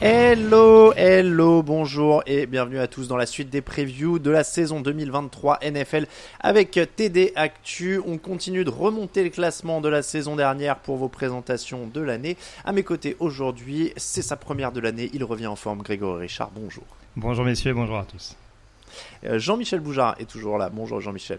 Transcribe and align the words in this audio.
Hello, 0.00 0.92
hello, 0.96 1.62
bonjour 1.62 2.22
et 2.26 2.46
bienvenue 2.46 2.78
à 2.78 2.86
tous 2.88 3.08
dans 3.08 3.16
la 3.16 3.26
suite 3.26 3.50
des 3.50 3.60
previews 3.60 4.18
de 4.18 4.30
la 4.30 4.42
saison 4.42 4.80
2023 4.80 5.60
NFL 5.62 6.06
avec 6.40 6.80
TD 6.96 7.32
Actu. 7.36 8.00
On 8.06 8.18
continue 8.18 8.64
de 8.64 8.70
remonter 8.70 9.22
le 9.22 9.30
classement 9.30 9.80
de 9.80 9.88
la 9.88 10.02
saison 10.02 10.34
dernière 10.34 10.78
pour 10.78 10.96
vos 10.96 11.08
présentations 11.08 11.86
de 11.86 12.00
l'année. 12.00 12.36
À 12.64 12.72
mes 12.72 12.82
côtés 12.82 13.16
aujourd'hui, 13.20 13.92
c'est 13.96 14.22
sa 14.22 14.36
première 14.36 14.72
de 14.72 14.80
l'année. 14.80 15.10
Il 15.12 15.24
revient 15.24 15.46
en 15.46 15.56
forme. 15.56 15.82
Grégory 15.82 16.22
Richard, 16.22 16.50
bonjour. 16.54 16.84
Bonjour 17.16 17.44
messieurs 17.44 17.74
bonjour 17.74 17.98
à 17.98 18.04
tous. 18.04 18.36
Euh, 19.24 19.38
Jean-Michel 19.38 19.80
Boujard 19.80 20.16
est 20.18 20.28
toujours 20.28 20.58
là. 20.58 20.70
Bonjour 20.70 21.00
Jean-Michel. 21.00 21.38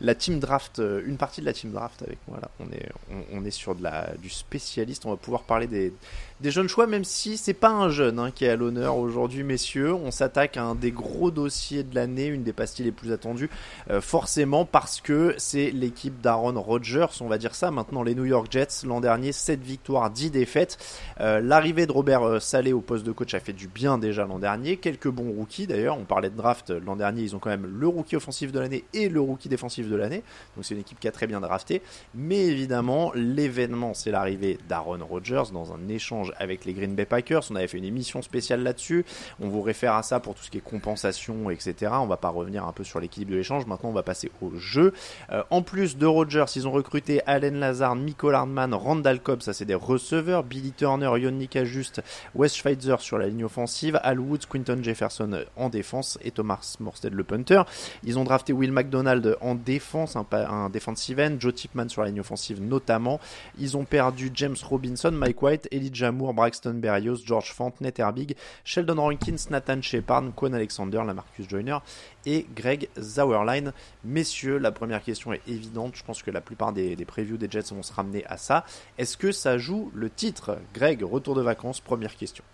La 0.00 0.14
team 0.14 0.38
draft, 0.38 0.78
euh, 0.78 1.02
une 1.06 1.16
partie 1.16 1.40
de 1.40 1.46
la 1.46 1.52
team 1.52 1.72
draft 1.72 2.02
avec 2.02 2.18
moi 2.28 2.38
là. 2.40 2.50
On 2.60 2.70
est, 2.72 2.88
on, 3.32 3.44
est 3.44 3.50
sur 3.50 3.74
de 3.74 3.82
la, 3.82 4.10
du 4.20 4.30
spécialiste. 4.30 5.04
On 5.06 5.10
va 5.10 5.16
pouvoir 5.16 5.42
parler 5.42 5.66
des, 5.66 5.92
des 6.40 6.50
jeunes 6.50 6.68
choix, 6.68 6.86
même 6.86 7.04
si 7.04 7.36
c'est 7.36 7.54
pas 7.54 7.70
un 7.70 7.90
jeune 7.90 8.18
hein, 8.18 8.30
qui 8.30 8.46
est 8.46 8.48
à 8.48 8.56
l'honneur 8.56 8.96
aujourd'hui, 8.96 9.42
messieurs. 9.42 9.92
On 9.94 10.10
s'attaque 10.10 10.56
à 10.56 10.64
un 10.64 10.74
des 10.74 10.90
gros 10.90 11.30
dossiers 11.30 11.82
de 11.82 11.94
l'année, 11.94 12.26
une 12.26 12.42
des 12.42 12.52
pastilles 12.52 12.86
les 12.86 12.92
plus 12.92 13.12
attendues, 13.12 13.50
euh, 13.90 14.00
forcément 14.00 14.64
parce 14.64 15.00
que 15.00 15.34
c'est 15.36 15.70
l'équipe 15.70 16.20
d'Aaron 16.20 16.60
Rodgers, 16.60 17.06
on 17.20 17.26
va 17.26 17.36
dire 17.36 17.54
ça. 17.54 17.70
Maintenant, 17.70 18.02
les 18.02 18.14
New 18.14 18.24
York 18.24 18.46
Jets, 18.50 18.86
l'an 18.86 19.00
dernier, 19.00 19.32
7 19.32 19.60
victoires, 19.62 20.10
10 20.10 20.30
défaites. 20.30 20.78
Euh, 21.20 21.40
L'arrivée 21.40 21.86
de 21.86 21.92
Robert 21.92 22.40
Salé 22.40 22.72
au 22.72 22.80
poste 22.80 23.04
de 23.04 23.12
coach 23.12 23.34
a 23.34 23.40
fait 23.40 23.52
du 23.52 23.68
bien 23.68 23.98
déjà 23.98 24.24
l'an 24.24 24.38
dernier. 24.38 24.78
Quelques 24.78 25.08
bons 25.08 25.32
rookies 25.32 25.66
d'ailleurs. 25.66 25.98
On 25.98 26.04
parlait 26.04 26.30
de 26.30 26.36
draft 26.36 26.70
l'an 26.70 26.96
dernier, 26.96 27.22
ils 27.22 27.36
ont 27.36 27.38
quand 27.38 27.50
même 27.50 27.66
le 27.66 27.88
rookie 27.88 28.16
offensif 28.16 28.50
de 28.52 28.60
l'année 28.60 28.84
et 28.94 29.08
le 29.08 29.20
rookie 29.20 29.48
défensif 29.48 29.89
de 29.90 29.96
l'année. 29.96 30.22
Donc 30.56 30.64
c'est 30.64 30.74
une 30.74 30.80
équipe 30.80 31.00
qui 31.00 31.08
a 31.08 31.12
très 31.12 31.26
bien 31.26 31.40
drafté. 31.40 31.82
Mais 32.14 32.46
évidemment, 32.46 33.12
l'événement, 33.14 33.94
c'est 33.94 34.10
l'arrivée 34.10 34.58
d'Aaron 34.68 35.04
Rodgers 35.04 35.52
dans 35.52 35.72
un 35.72 35.88
échange 35.88 36.32
avec 36.38 36.64
les 36.64 36.72
Green 36.72 36.94
Bay 36.94 37.04
Packers. 37.04 37.42
On 37.50 37.56
avait 37.56 37.68
fait 37.68 37.78
une 37.78 37.84
émission 37.84 38.22
spéciale 38.22 38.62
là-dessus. 38.62 39.04
On 39.40 39.48
vous 39.48 39.62
réfère 39.62 39.94
à 39.94 40.02
ça 40.02 40.20
pour 40.20 40.34
tout 40.34 40.42
ce 40.42 40.50
qui 40.50 40.58
est 40.58 40.62
compensation, 40.62 41.50
etc. 41.50 41.92
On 41.94 42.06
va 42.06 42.16
pas 42.16 42.28
revenir 42.30 42.66
un 42.66 42.72
peu 42.72 42.84
sur 42.84 43.00
l'équilibre 43.00 43.32
de 43.32 43.36
l'échange. 43.36 43.66
Maintenant, 43.66 43.90
on 43.90 43.94
va 43.94 44.02
passer 44.02 44.30
au 44.40 44.56
jeu. 44.56 44.92
Euh, 45.30 45.42
en 45.50 45.62
plus 45.62 45.96
de 45.96 46.06
Rodgers, 46.06 46.46
ils 46.56 46.66
ont 46.66 46.72
recruté 46.72 47.20
Allen 47.26 47.58
Lazard, 47.58 47.96
Michael 47.96 48.34
Hardman, 48.34 48.74
Randall 48.74 49.20
Cobb, 49.20 49.42
ça 49.42 49.52
c'est 49.52 49.64
des 49.64 49.74
receveurs, 49.74 50.44
Billy 50.44 50.72
Turner, 50.72 51.10
Yonika 51.18 51.64
Just, 51.64 52.02
Wes 52.34 52.54
Schweitzer 52.54 52.96
sur 52.98 53.18
la 53.18 53.26
ligne 53.26 53.44
offensive, 53.44 53.98
Al 54.02 54.20
Woods, 54.20 54.46
Quinton 54.48 54.78
Jefferson 54.82 55.44
en 55.56 55.68
défense 55.68 56.18
et 56.22 56.30
Thomas 56.30 56.76
Morstead 56.80 57.12
le 57.12 57.24
punter. 57.24 57.62
Ils 58.04 58.18
ont 58.18 58.24
drafté 58.24 58.52
Will 58.52 58.72
McDonald 58.72 59.36
en 59.40 59.54
défense, 59.54 59.79
un, 60.14 60.24
pa- 60.24 60.48
un 60.48 60.70
defensive 60.70 61.10
Joe 61.38 61.54
Tipman 61.54 61.88
sur 61.88 62.02
la 62.02 62.08
ligne 62.08 62.20
offensive 62.20 62.62
notamment. 62.62 63.20
Ils 63.58 63.76
ont 63.76 63.84
perdu 63.84 64.30
James 64.34 64.56
Robinson, 64.62 65.10
Mike 65.10 65.42
White, 65.42 65.68
Elijah 65.72 66.12
Moore, 66.12 66.34
Braxton 66.34 66.74
Berrios, 66.74 67.18
George 67.24 67.52
Fant, 67.52 67.72
Nate 67.80 67.98
Herbig, 67.98 68.36
Sheldon 68.64 69.02
Rankins, 69.02 69.48
Nathan 69.50 69.82
Shepard, 69.82 70.32
Quan 70.36 70.52
Alexander, 70.52 71.02
Lamarcus 71.04 71.48
Joyner 71.48 71.78
et 72.26 72.46
Greg 72.54 72.88
Zauerlein. 72.98 73.72
Messieurs, 74.04 74.58
la 74.58 74.72
première 74.72 75.02
question 75.02 75.32
est 75.32 75.42
évidente. 75.48 75.96
Je 75.96 76.04
pense 76.04 76.22
que 76.22 76.30
la 76.30 76.40
plupart 76.40 76.72
des, 76.72 76.96
des 76.96 77.04
previews 77.04 77.36
des 77.36 77.50
Jets 77.50 77.74
vont 77.74 77.82
se 77.82 77.92
ramener 77.92 78.24
à 78.26 78.36
ça. 78.36 78.64
Est-ce 78.98 79.16
que 79.16 79.32
ça 79.32 79.58
joue 79.58 79.90
le 79.94 80.10
titre? 80.10 80.58
Greg, 80.74 81.02
retour 81.02 81.34
de 81.34 81.42
vacances, 81.42 81.80
première 81.80 82.16
question. 82.16 82.44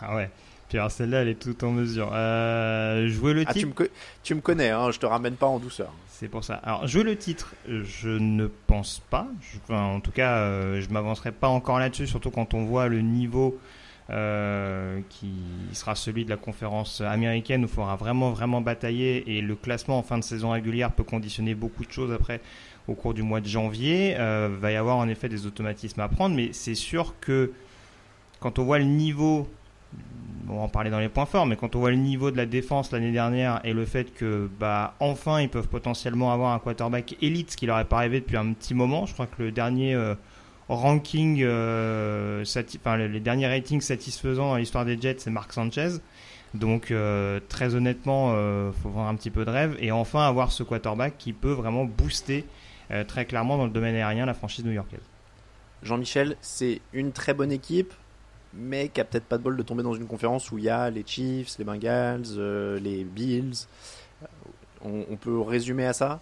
Ah 0.00 0.14
ouais. 0.14 0.30
Puis 0.70 0.78
alors 0.78 0.90
celle-là, 0.90 1.20
elle 1.22 1.28
est 1.28 1.34
toute 1.34 1.62
en 1.64 1.72
mesure. 1.72 2.10
Euh, 2.14 3.06
jouer 3.08 3.34
le 3.34 3.42
Ah, 3.46 3.52
tu 3.52 3.58
titre, 3.58 3.68
me, 3.68 3.72
co- 3.74 3.92
tu 4.22 4.34
me 4.34 4.40
connais, 4.40 4.70
hein, 4.70 4.90
je 4.92 4.98
te 4.98 5.04
ramène 5.04 5.34
pas 5.34 5.46
en 5.46 5.58
douceur. 5.58 5.92
c'est 6.08 6.28
pour 6.28 6.44
ça. 6.44 6.54
Alors 6.54 6.86
jouer 6.86 7.02
le 7.02 7.16
titre, 7.16 7.54
je 7.68 8.08
ne 8.08 8.46
pense 8.66 9.02
pas. 9.10 9.26
Je- 9.42 9.58
enfin, 9.64 9.82
en 9.82 10.00
tout 10.00 10.12
cas, 10.12 10.36
euh, 10.38 10.80
je 10.80 10.88
m'avancerai 10.90 11.32
pas 11.32 11.48
encore 11.48 11.78
là-dessus, 11.78 12.06
surtout 12.06 12.30
quand 12.30 12.54
on 12.54 12.64
voit 12.64 12.88
le 12.88 13.00
niveau 13.02 13.58
euh, 14.10 15.00
qui 15.08 15.32
sera 15.72 15.94
celui 15.94 16.24
de 16.24 16.30
la 16.30 16.36
conférence 16.36 17.00
américaine 17.00 17.62
où 17.62 17.66
il 17.66 17.70
faudra 17.72 17.94
vraiment 17.96 18.30
vraiment 18.32 18.60
batailler 18.60 19.36
et 19.36 19.40
le 19.40 19.54
classement 19.54 19.98
en 19.98 20.02
fin 20.02 20.18
de 20.18 20.24
saison 20.24 20.50
régulière 20.50 20.90
peut 20.90 21.04
conditionner 21.04 21.54
beaucoup 21.54 21.84
de 21.84 21.92
choses 21.92 22.12
après 22.12 22.40
au 22.88 22.94
cours 22.94 23.14
du 23.14 23.22
mois 23.22 23.40
de 23.40 23.46
janvier. 23.46 24.16
Euh, 24.18 24.48
va 24.60 24.72
y 24.72 24.76
avoir 24.76 24.96
en 24.96 25.08
effet 25.08 25.28
des 25.28 25.46
automatismes 25.46 26.00
à 26.00 26.08
prendre, 26.08 26.34
mais 26.34 26.50
c'est 26.52 26.74
sûr 26.74 27.14
que 27.20 27.52
quand 28.40 28.58
on 28.58 28.64
voit 28.64 28.78
le 28.78 28.84
niveau 28.86 29.48
on 30.50 30.56
va 30.56 30.62
en 30.62 30.68
parler 30.68 30.90
dans 30.90 30.98
les 30.98 31.08
points 31.08 31.26
forts, 31.26 31.46
mais 31.46 31.56
quand 31.56 31.76
on 31.76 31.80
voit 31.80 31.90
le 31.90 31.96
niveau 31.96 32.30
de 32.30 32.36
la 32.36 32.46
défense 32.46 32.90
l'année 32.92 33.12
dernière 33.12 33.60
et 33.64 33.72
le 33.72 33.84
fait 33.84 34.12
que, 34.12 34.50
bah, 34.58 34.94
enfin, 35.00 35.40
ils 35.40 35.48
peuvent 35.48 35.68
potentiellement 35.68 36.32
avoir 36.32 36.52
un 36.52 36.58
quarterback 36.58 37.16
élite, 37.22 37.52
ce 37.52 37.56
qui 37.56 37.66
leur 37.66 37.78
est 37.78 37.84
pas 37.84 37.98
arrivé 37.98 38.20
depuis 38.20 38.36
un 38.36 38.52
petit 38.52 38.74
moment. 38.74 39.06
Je 39.06 39.12
crois 39.12 39.26
que 39.26 39.42
le 39.42 39.52
dernier 39.52 39.94
euh, 39.94 40.14
ranking, 40.68 41.40
euh, 41.42 42.44
enfin, 42.76 42.96
les 42.96 43.20
derniers 43.20 43.48
ratings 43.48 43.80
satisfaisants 43.80 44.52
à 44.52 44.58
l'histoire 44.58 44.84
des 44.84 45.00
Jets, 45.00 45.16
c'est 45.18 45.30
Mark 45.30 45.52
Sanchez. 45.52 45.98
Donc, 46.54 46.90
euh, 46.90 47.38
très 47.48 47.76
honnêtement, 47.76 48.32
faut 48.82 48.88
voir 48.88 49.06
un 49.06 49.14
petit 49.14 49.30
peu 49.30 49.44
de 49.44 49.50
rêve 49.50 49.76
et 49.80 49.92
enfin 49.92 50.26
avoir 50.26 50.50
ce 50.50 50.64
quarterback 50.64 51.14
qui 51.16 51.32
peut 51.32 51.52
vraiment 51.52 51.84
booster 51.84 52.44
très 53.06 53.24
clairement 53.24 53.56
dans 53.56 53.66
le 53.66 53.70
domaine 53.70 53.94
aérien 53.94 54.26
la 54.26 54.34
franchise 54.34 54.64
new-yorkaise. 54.64 54.98
Jean-Michel, 55.84 56.36
c'est 56.40 56.80
une 56.92 57.12
très 57.12 57.34
bonne 57.34 57.52
équipe, 57.52 57.94
mais 58.54 58.88
qui 58.88 59.00
a 59.00 59.04
peut-être 59.04 59.24
pas 59.24 59.38
de 59.38 59.42
bol 59.42 59.56
de 59.56 59.62
tomber 59.62 59.82
dans 59.82 59.94
une 59.94 60.06
conférence 60.06 60.50
où 60.50 60.58
il 60.58 60.64
y 60.64 60.68
a 60.68 60.90
les 60.90 61.04
Chiefs, 61.06 61.56
les 61.58 61.64
Bengals, 61.64 62.24
euh, 62.36 62.78
les 62.80 63.04
Bills. 63.04 63.66
On, 64.82 65.16
peut 65.16 65.38
résumer 65.40 65.84
à 65.84 65.92
ça? 65.92 66.20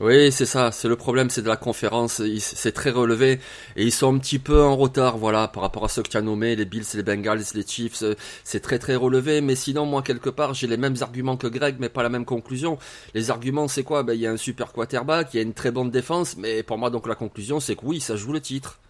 Oui, 0.00 0.32
c'est 0.32 0.46
ça, 0.46 0.72
c'est 0.72 0.88
le 0.88 0.96
problème, 0.96 1.30
c'est 1.30 1.42
de 1.42 1.48
la 1.48 1.56
conférence, 1.56 2.22
c'est 2.38 2.72
très 2.72 2.90
relevé 2.90 3.38
et 3.76 3.84
ils 3.84 3.92
sont 3.92 4.12
un 4.12 4.18
petit 4.18 4.38
peu 4.38 4.62
en 4.62 4.74
retard, 4.74 5.18
voilà, 5.18 5.46
par 5.46 5.62
rapport 5.62 5.84
à 5.84 5.88
ceux 5.88 6.02
que 6.02 6.08
tu 6.08 6.16
as 6.16 6.22
nommés, 6.22 6.56
les 6.56 6.64
Bills, 6.64 6.86
les 6.94 7.02
Bengals, 7.02 7.42
les 7.54 7.66
Chiefs, 7.66 8.02
c'est 8.42 8.60
très 8.60 8.78
très 8.78 8.96
relevé, 8.96 9.42
mais 9.42 9.54
sinon, 9.54 9.86
moi, 9.86 10.02
quelque 10.02 10.30
part, 10.30 10.54
j'ai 10.54 10.66
les 10.66 10.78
mêmes 10.78 10.96
arguments 11.02 11.36
que 11.36 11.46
Greg, 11.46 11.76
mais 11.78 11.88
pas 11.88 12.02
la 12.02 12.08
même 12.08 12.24
conclusion. 12.24 12.78
Les 13.14 13.30
arguments, 13.30 13.68
c'est 13.68 13.84
quoi? 13.84 14.02
Ben, 14.02 14.14
il 14.14 14.20
y 14.20 14.26
a 14.26 14.32
un 14.32 14.38
super 14.38 14.72
quarterback, 14.72 15.34
il 15.34 15.36
y 15.36 15.40
a 15.40 15.42
une 15.42 15.54
très 15.54 15.70
bonne 15.70 15.90
défense, 15.90 16.36
mais 16.36 16.62
pour 16.62 16.78
moi, 16.78 16.90
donc, 16.90 17.06
la 17.06 17.14
conclusion, 17.14 17.60
c'est 17.60 17.76
que 17.76 17.84
oui, 17.84 18.00
ça 18.00 18.16
joue 18.16 18.32
le 18.32 18.40
titre. 18.40 18.80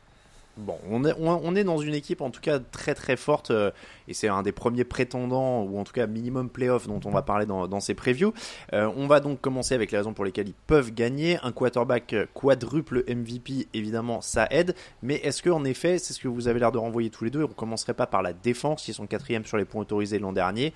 Bon, 0.57 0.77
on 0.91 1.05
est, 1.57 1.65
dans 1.65 1.79
une 1.79 1.95
équipe 1.95 2.21
en 2.21 2.31
tout 2.31 2.41
cas 2.41 2.59
très 2.59 2.95
très 2.95 3.17
forte 3.17 3.51
euh, 3.51 3.71
et 4.09 4.15
c'est 4.15 4.29
un 4.29 4.43
des 4.43 4.53
premiers 4.53 4.85
prétendants 4.85 5.63
ou 5.63 5.79
en 5.79 5.85
tout 5.85 5.93
cas 5.93 6.07
minimum 6.07 6.51
playoff 6.51 6.87
dont 6.87 7.01
on 7.05 7.11
va 7.11 7.23
parler 7.23 7.47
dans, 7.47 7.81
ces 7.81 7.95
previews. 7.95 8.35
Euh, 8.73 8.91
on 8.97 9.07
va 9.07 9.21
donc 9.21 9.41
commencer 9.41 9.75
avec 9.75 9.93
les 9.93 9.99
raisons 9.99 10.13
pour 10.13 10.25
lesquelles 10.25 10.49
ils 10.49 10.55
peuvent 10.67 10.93
gagner. 10.93 11.39
Un 11.43 11.53
quarterback 11.53 12.13
euh, 12.13 12.27
quadruple 12.35 13.05
MVP, 13.09 13.69
évidemment, 13.73 14.21
ça 14.21 14.49
aide. 14.51 14.75
Mais 15.03 15.15
est-ce 15.17 15.43
que 15.43 15.51
en 15.51 15.65
effet, 15.65 15.99
c'est 15.99 16.13
ce 16.13 16.21
que 16.21 16.29
vous 16.29 16.49
avez 16.49 16.61
l'air 16.61 16.73
de 16.73 16.79
renvoyer 16.79 17.11
tous 17.11 17.25
les 17.25 17.31
deux, 17.31 17.45
on 17.45 17.49
commencerait 17.49 17.95
pas 17.95 18.07
par 18.07 18.23
la 18.23 18.33
défense, 18.33 18.89
ils 18.89 18.95
sont 18.95 19.07
quatrième 19.07 19.45
sur 19.45 19.57
les 19.57 19.65
points 19.65 19.83
autorisés 19.83 20.19
l'an 20.19 20.33
dernier. 20.33 20.75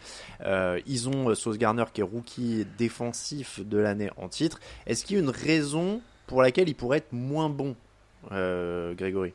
Ils 0.87 1.09
ont 1.09 1.35
Sauce 1.35 1.59
Garner 1.59 1.85
qui 1.93 2.00
est 2.00 2.05
rookie 2.05 2.67
défensif 2.79 3.61
de 3.61 3.79
l'année 3.79 4.11
en 4.17 4.29
titre. 4.29 4.61
Est-ce 4.87 5.05
qu'il 5.05 5.17
y 5.17 5.20
a 5.20 5.23
une 5.23 5.31
raison 5.31 6.00
pour 6.27 6.43
laquelle 6.43 6.69
ils 6.69 6.75
pourraient 6.75 6.99
être 6.99 7.12
moins 7.12 7.50
bons, 7.50 7.75
Grégory? 8.31 9.35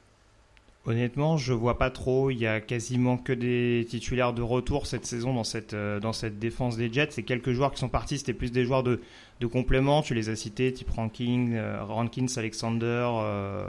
Honnêtement, 0.86 1.38
je 1.38 1.52
vois 1.52 1.78
pas 1.78 1.90
trop. 1.90 2.31
Il 2.31 2.38
y 2.38 2.48
a 2.48 2.62
quasiment 2.62 3.18
que 3.18 3.34
des 3.34 3.86
titulaires 3.90 4.34
de 4.34 4.42
retour 4.42 4.88
cette 4.88 5.06
saison 5.06 5.34
dans 5.34 5.44
cette, 5.44 5.74
euh, 5.74 6.00
dans 6.00 6.14
cette 6.14 6.40
défense 6.40 6.78
des 6.78 6.92
Jets. 6.92 7.10
C'est 7.12 7.24
quelques 7.24 7.52
joueurs 7.52 7.72
qui 7.74 7.80
sont 7.80 7.90
partis, 7.90 8.18
c'était 8.18 8.34
plus 8.34 8.52
des 8.52 8.64
joueurs 8.66 8.84
de, 8.84 9.02
de 9.42 9.46
complément. 9.46 10.02
Tu 10.02 10.14
les 10.14 10.30
as 10.30 10.38
cités, 10.38 10.72
type 10.72 10.90
Rankin, 10.90 11.52
euh, 11.52 11.84
Rankins, 11.84 12.28
Alexander, 12.38 13.08
euh, 13.14 13.66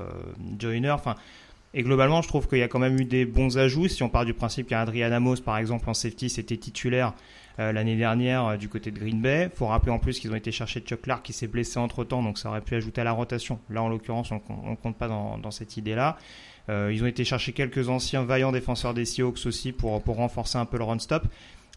Joyner. 0.59 0.91
Enfin, 0.93 1.17
et 1.75 1.83
globalement, 1.83 2.23
je 2.23 2.29
trouve 2.29 2.49
qu'il 2.49 2.59
y 2.59 2.63
a 2.63 2.69
quand 2.69 2.79
même 2.79 2.99
eu 3.01 3.05
des 3.05 3.25
bons 3.25 3.59
ajouts. 3.59 3.89
Si 3.89 4.03
on 4.05 4.09
part 4.09 4.25
du 4.25 4.35
principe 4.35 4.69
qu'Adrian 4.69 5.11
Amos, 5.11 5.37
par 5.45 5.59
exemple, 5.59 5.91
en 5.91 5.95
safety, 5.95 6.31
c'était 6.31 6.57
titulaire 6.57 7.15
l'année 7.61 7.97
dernière 7.97 8.57
du 8.57 8.69
côté 8.69 8.91
de 8.91 8.99
Green 8.99 9.21
Bay. 9.21 9.51
faut 9.55 9.67
rappeler 9.67 9.93
en 9.93 9.99
plus 9.99 10.19
qu'ils 10.19 10.33
ont 10.33 10.37
été 10.37 10.51
chercher 10.51 10.81
Chuck 10.81 11.03
Clark 11.03 11.23
qui 11.23 11.33
s'est 11.33 11.47
blessé 11.47 11.79
entre 11.79 12.05
temps, 12.05 12.23
donc 12.23 12.39
ça 12.39 12.49
aurait 12.49 12.63
pu 12.63 12.75
ajouter 12.75 13.03
à 13.03 13.05
la 13.05 13.13
rotation. 13.13 13.59
Là, 13.69 13.83
en 13.83 13.89
l'occurrence, 13.89 14.31
on 14.31 14.71
ne 14.71 14.77
compte 14.77 14.97
pas 14.97 15.09
dans, 15.09 15.51
cette 15.51 15.77
idée-là. 15.77 16.17
Euh, 16.69 16.91
ils 16.93 17.03
ont 17.03 17.07
été 17.07 17.25
chercher 17.25 17.53
quelques 17.53 17.89
anciens 17.89 18.23
vaillants 18.23 18.53
défenseurs 18.53 18.95
des 18.95 19.05
Seahawks 19.05 19.45
aussi 19.47 19.73
pour, 19.73 20.03
pour 20.03 20.17
renforcer 20.17 20.59
un 20.59 20.65
peu 20.65 20.79
le 20.79 20.85
run-stop, 20.85 21.27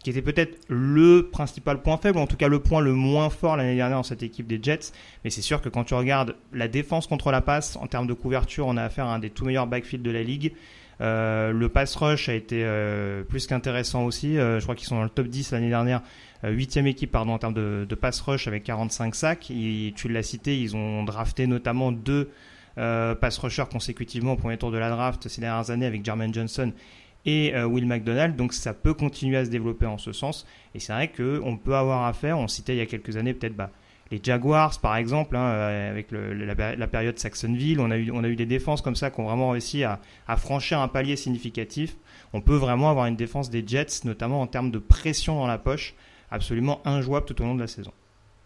qui 0.04 0.10
était 0.10 0.22
peut-être 0.22 0.60
le 0.68 1.30
principal 1.32 1.82
point 1.82 1.98
faible, 1.98 2.20
en 2.20 2.28
tout 2.28 2.36
cas 2.36 2.50
le 2.50 2.60
point 2.60 2.82
le 2.82 2.94
moins 2.94 3.30
fort 3.30 3.58
l'année 3.58 3.76
dernière 3.76 3.98
dans 3.98 4.04
cette 4.04 4.22
équipe 4.22 4.48
des 4.48 4.60
Jets. 4.62 4.92
Mais 5.24 5.30
c'est 5.30 5.42
sûr 5.42 5.62
que 5.62 5.70
quand 5.70 5.86
tu 5.86 5.94
regardes 5.94 6.36
la 6.52 6.68
défense 6.68 7.08
contre 7.08 7.32
la 7.32 7.42
passe, 7.42 7.78
en 7.78 7.88
termes 7.88 8.08
de 8.08 8.14
couverture, 8.14 8.68
on 8.68 8.78
a 8.78 8.84
affaire 8.84 9.06
à 9.06 9.16
un 9.16 9.20
des 9.20 9.30
tout 9.30 9.46
meilleurs 9.46 9.68
backfields 9.68 10.04
de 10.04 10.12
la 10.12 10.24
ligue. 10.24 10.54
Euh, 11.02 11.52
le 11.52 11.70
pass 11.70 11.96
rush 11.96 12.30
a 12.30 12.34
été 12.34 12.64
euh, 12.64 13.24
plus 13.24 13.48
qu'intéressant 13.48 14.06
aussi. 14.06 14.36
je 14.36 14.62
crois 14.62 14.76
qu'ils 14.76 14.88
sont 14.88 14.96
dans 14.96 15.04
le 15.04 15.10
top 15.10 15.28
10 15.28 15.52
l'année 15.52 15.70
dernière, 15.70 16.02
huitième 16.44 16.88
équipe 16.88 17.12
pardon 17.12 17.34
en 17.34 17.40
termes 17.40 17.54
de, 17.54 17.96
pass 17.96 18.22
rush 18.22 18.48
avec 18.48 18.64
45 18.64 19.16
sacs. 19.16 19.52
Tu 19.96 20.10
l'as 20.10 20.24
cité, 20.24 20.60
ils 20.60 20.76
ont 20.76 21.04
drafté 21.04 21.48
notamment 21.48 21.92
deux 21.92 22.30
euh, 22.80 23.14
pass 23.14 23.38
rusher 23.38 23.66
consécutivement 23.72 24.34
au 24.34 24.36
premier 24.36 24.58
tour 24.58 24.72
de 24.72 24.78
la 24.80 24.90
draft 24.90 25.28
ces 25.28 25.42
dernières 25.42 25.70
années 25.70 25.86
avec 25.86 26.04
Jermaine 26.04 26.34
Johnson 26.34 26.72
et 27.26 27.54
euh, 27.56 27.66
Will 27.66 27.86
McDonald. 27.86 28.36
Donc 28.36 28.54
ça 28.54 28.74
peut 28.74 28.94
continuer 28.94 29.38
à 29.38 29.46
se 29.46 29.50
développer 29.50 29.86
en 29.86 29.98
ce 29.98 30.12
sens. 30.12 30.48
Et 30.74 30.80
c'est 30.80 30.94
vrai 30.94 31.12
qu'on 31.12 31.58
peut 31.58 31.76
avoir 31.76 32.06
affaire, 32.06 32.38
on 32.40 32.48
citait 32.48 32.74
il 32.74 32.80
y 32.80 32.82
a 32.82 32.86
quelques 32.86 33.16
années 33.18 33.34
peut-être 33.34 33.56
bah, 33.56 33.70
les 34.12 34.20
Jaguars 34.22 34.80
par 34.80 34.96
exemple, 34.96 35.36
hein, 35.36 35.46
euh, 35.46 35.92
avec 35.92 36.12
la, 36.12 36.88
période 36.88 37.18
Saxonville, 37.18 37.80
on 37.80 37.92
a, 37.92 37.98
eu, 37.98 38.36
des 38.36 38.46
défenses 38.46 38.82
comme 38.82 38.96
ça 38.96 39.10
qui 39.10 39.20
ont 39.20 39.26
vraiment 39.26 39.52
réussi 39.52 39.84
à 39.84 40.00
franchir 40.38 40.80
un 40.80 40.88
palier 40.88 41.16
significatif. 41.16 41.96
On 42.34 42.42
peut 42.42 42.56
vraiment 42.56 42.90
avoir 42.90 43.06
une 43.06 43.16
défense 43.16 43.50
des 43.50 43.64
Jets, 43.66 44.06
notamment 44.06 44.42
en 44.42 44.48
termes 44.48 44.72
de 44.72 44.80
pression 44.80 45.36
dans 45.36 45.48
la 45.48 45.58
poche, 45.58 45.94
absolument 46.32 46.82
injouable 46.86 47.26
tout 47.26 47.40
au 47.42 47.46
long 47.46 47.56
de 47.56 47.62
la 47.62 47.68
saison. 47.68 47.92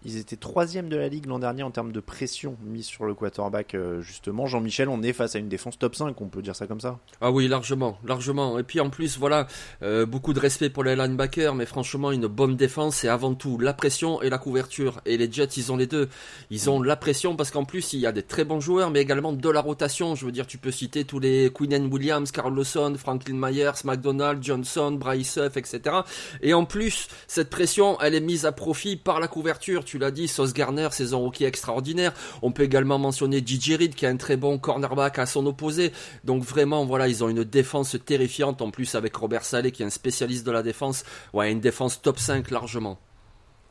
Ils 0.05 0.17
étaient 0.17 0.35
troisième 0.35 0.89
de 0.89 0.95
la 0.95 1.07
ligue 1.09 1.25
l'an 1.25 1.39
dernier 1.39 1.63
en 1.63 1.71
termes 1.71 1.91
de 1.91 1.99
pression 1.99 2.55
mise 2.63 2.85
sur 2.85 3.05
le 3.05 3.13
quarterback. 3.13 3.75
Euh, 3.75 4.01
justement, 4.01 4.45
Jean-Michel, 4.45 4.89
on 4.89 5.01
est 5.01 5.13
face 5.13 5.35
à 5.35 5.39
une 5.39 5.49
défense 5.49 5.79
top 5.79 5.95
5, 5.95 6.19
on 6.21 6.27
peut 6.27 6.41
dire 6.41 6.55
ça 6.55 6.67
comme 6.67 6.79
ça. 6.79 6.99
Ah 7.19 7.31
oui, 7.31 7.47
largement, 7.47 7.97
largement. 8.05 8.59
Et 8.59 8.63
puis 8.63 8.79
en 8.79 8.89
plus, 8.89 9.17
voilà, 9.17 9.47
euh, 9.81 10.05
beaucoup 10.05 10.33
de 10.33 10.39
respect 10.39 10.69
pour 10.69 10.83
les 10.83 10.95
linebackers, 10.95 11.55
mais 11.55 11.65
franchement, 11.65 12.11
une 12.11 12.27
bonne 12.27 12.55
défense, 12.55 12.97
c'est 12.97 13.07
avant 13.07 13.33
tout 13.33 13.57
la 13.57 13.73
pression 13.73 14.21
et 14.21 14.29
la 14.29 14.37
couverture. 14.37 15.01
Et 15.05 15.17
les 15.17 15.31
Jets, 15.31 15.57
ils 15.57 15.71
ont 15.71 15.77
les 15.77 15.87
deux. 15.87 16.09
Ils 16.51 16.69
ont 16.69 16.81
la 16.81 16.95
pression 16.95 17.35
parce 17.35 17.51
qu'en 17.51 17.65
plus, 17.65 17.93
il 17.93 17.99
y 17.99 18.05
a 18.05 18.11
des 18.11 18.23
très 18.23 18.45
bons 18.45 18.59
joueurs, 18.59 18.91
mais 18.91 19.01
également 19.01 19.33
de 19.33 19.49
la 19.49 19.61
rotation. 19.61 20.15
Je 20.15 20.25
veux 20.25 20.31
dire, 20.31 20.47
tu 20.47 20.57
peux 20.57 20.71
citer 20.71 21.05
tous 21.05 21.19
les 21.19 21.49
Quinn 21.51 21.91
Williams, 21.91 22.31
Carl 22.31 22.53
Lawson, 22.53 22.95
Franklin 22.97 23.35
Myers, 23.35 23.83
McDonald, 23.83 24.43
Johnson, 24.43 24.91
Bryce 24.91 25.37
etc. 25.37 25.97
Et 26.41 26.53
en 26.53 26.65
plus, 26.65 27.07
cette 27.27 27.49
pression, 27.49 27.99
elle 28.01 28.15
est 28.15 28.21
mise 28.21 28.45
à 28.45 28.51
profit 28.51 28.95
par 28.95 29.19
la 29.19 29.27
couverture 29.27 29.83
tu 29.87 29.97
l'as 29.97 30.11
dit, 30.11 30.27
Sauce 30.27 30.53
Garner, 30.53 30.89
saison 30.91 31.19
rookie 31.19 31.45
extraordinaire. 31.45 32.13
On 32.41 32.51
peut 32.51 32.63
également 32.63 32.99
mentionner 32.99 33.39
DJ 33.39 33.71
Reed 33.79 33.95
qui 33.95 34.05
a 34.05 34.09
un 34.09 34.17
très 34.17 34.37
bon 34.37 34.59
cornerback 34.59 35.17
à 35.17 35.25
son 35.25 35.45
opposé. 35.45 35.91
Donc 36.23 36.43
vraiment, 36.43 36.85
voilà, 36.85 37.07
ils 37.07 37.23
ont 37.23 37.29
une 37.29 37.43
défense 37.43 37.97
terrifiante. 38.05 38.61
En 38.61 38.69
plus, 38.69 38.95
avec 38.95 39.15
Robert 39.15 39.45
Saleh 39.45 39.71
qui 39.71 39.83
est 39.83 39.85
un 39.85 39.89
spécialiste 39.89 40.45
de 40.45 40.51
la 40.51 40.61
défense. 40.61 41.05
Ouais, 41.33 41.51
une 41.51 41.61
défense 41.61 42.01
top 42.01 42.19
5 42.19 42.51
largement. 42.51 42.99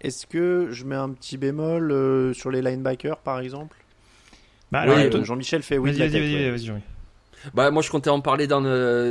Est-ce 0.01 0.27
que 0.27 0.69
je 0.71 0.85
mets 0.85 0.97
un 0.97 1.11
petit 1.11 1.37
bémol 1.37 1.91
euh, 1.91 2.33
sur 2.33 2.51
les 2.51 2.63
linebackers 2.63 3.19
par 3.19 3.41
exemple? 3.41 3.77
Bah, 4.73 4.85
Jean-Michel 5.23 5.63
fait 5.63 5.79
oui. 5.79 5.93
Vas-y, 5.93 6.09
vas-y, 6.09 6.51
vas-y, 6.51 6.69
vas-y. 6.69 6.83
Bah 7.55 7.71
moi 7.71 7.83
je 7.83 7.91
comptais 7.91 8.11
en 8.11 8.21
parler 8.21 8.47
dans, 8.47 8.61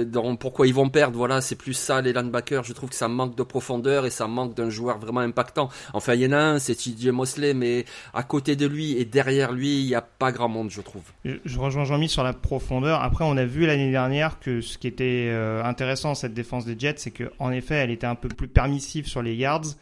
dans 0.06 0.36
pourquoi 0.36 0.68
ils 0.68 0.74
vont 0.74 0.90
perdre. 0.90 1.18
Voilà, 1.18 1.42
c'est 1.42 1.56
plus 1.56 1.74
ça 1.74 2.02
les 2.02 2.14
linebackers. 2.14 2.64
Je 2.64 2.74
trouve 2.74 2.90
que 2.90 2.96
ça 2.96 3.08
manque 3.08 3.36
de 3.36 3.44
profondeur 3.44 4.06
et 4.06 4.10
ça 4.10 4.28
manque 4.28 4.56
d'un 4.56 4.70
joueur 4.70 5.00
vraiment 5.00 5.22
impactant. 5.22 5.70
Enfin 5.94 6.14
il 6.16 6.22
y 6.22 6.28
en 6.28 6.32
a 6.32 6.38
un, 6.38 6.60
c'est 6.60 6.76
TJ 6.76 7.08
Mosley, 7.08 7.54
mais 7.54 7.86
à 8.14 8.24
côté 8.24 8.56
de 8.56 8.66
lui 8.66 8.98
et 8.98 9.06
derrière 9.06 9.52
lui, 9.52 9.82
il 9.82 9.88
n'y 9.88 9.96
a 9.96 10.02
pas 10.02 10.32
grand 10.32 10.50
monde, 10.50 10.70
je 10.70 10.82
trouve. 10.82 11.04
Je, 11.24 11.60
rejoins 11.60 11.86
Jean-Mi 11.86 12.10
sur 12.10 12.24
la 12.24 12.34
profondeur. 12.34 13.02
Après 13.02 13.26
on 13.26 13.38
a 13.38 13.46
vu 13.46 13.66
l'année 13.66 13.92
dernière 13.92 14.40
que 14.40 14.62
ce 14.62 14.78
qui 14.78 14.88
était 14.88 15.28
euh, 15.30 15.64
intéressant 15.64 16.16
cette 16.16 16.34
défense 16.34 16.66
des 16.66 16.78
Jets, 16.78 16.96
c'est 16.98 17.12
que 17.12 17.32
en 17.40 17.52
effet 17.52 17.76
elle 17.76 17.92
était 17.92 18.08
un 18.08 18.16
peu 18.16 18.30
plus 18.30 18.48
permissive 18.48 19.08
sur 19.08 19.22
les 19.22 19.36
yards 19.36 19.76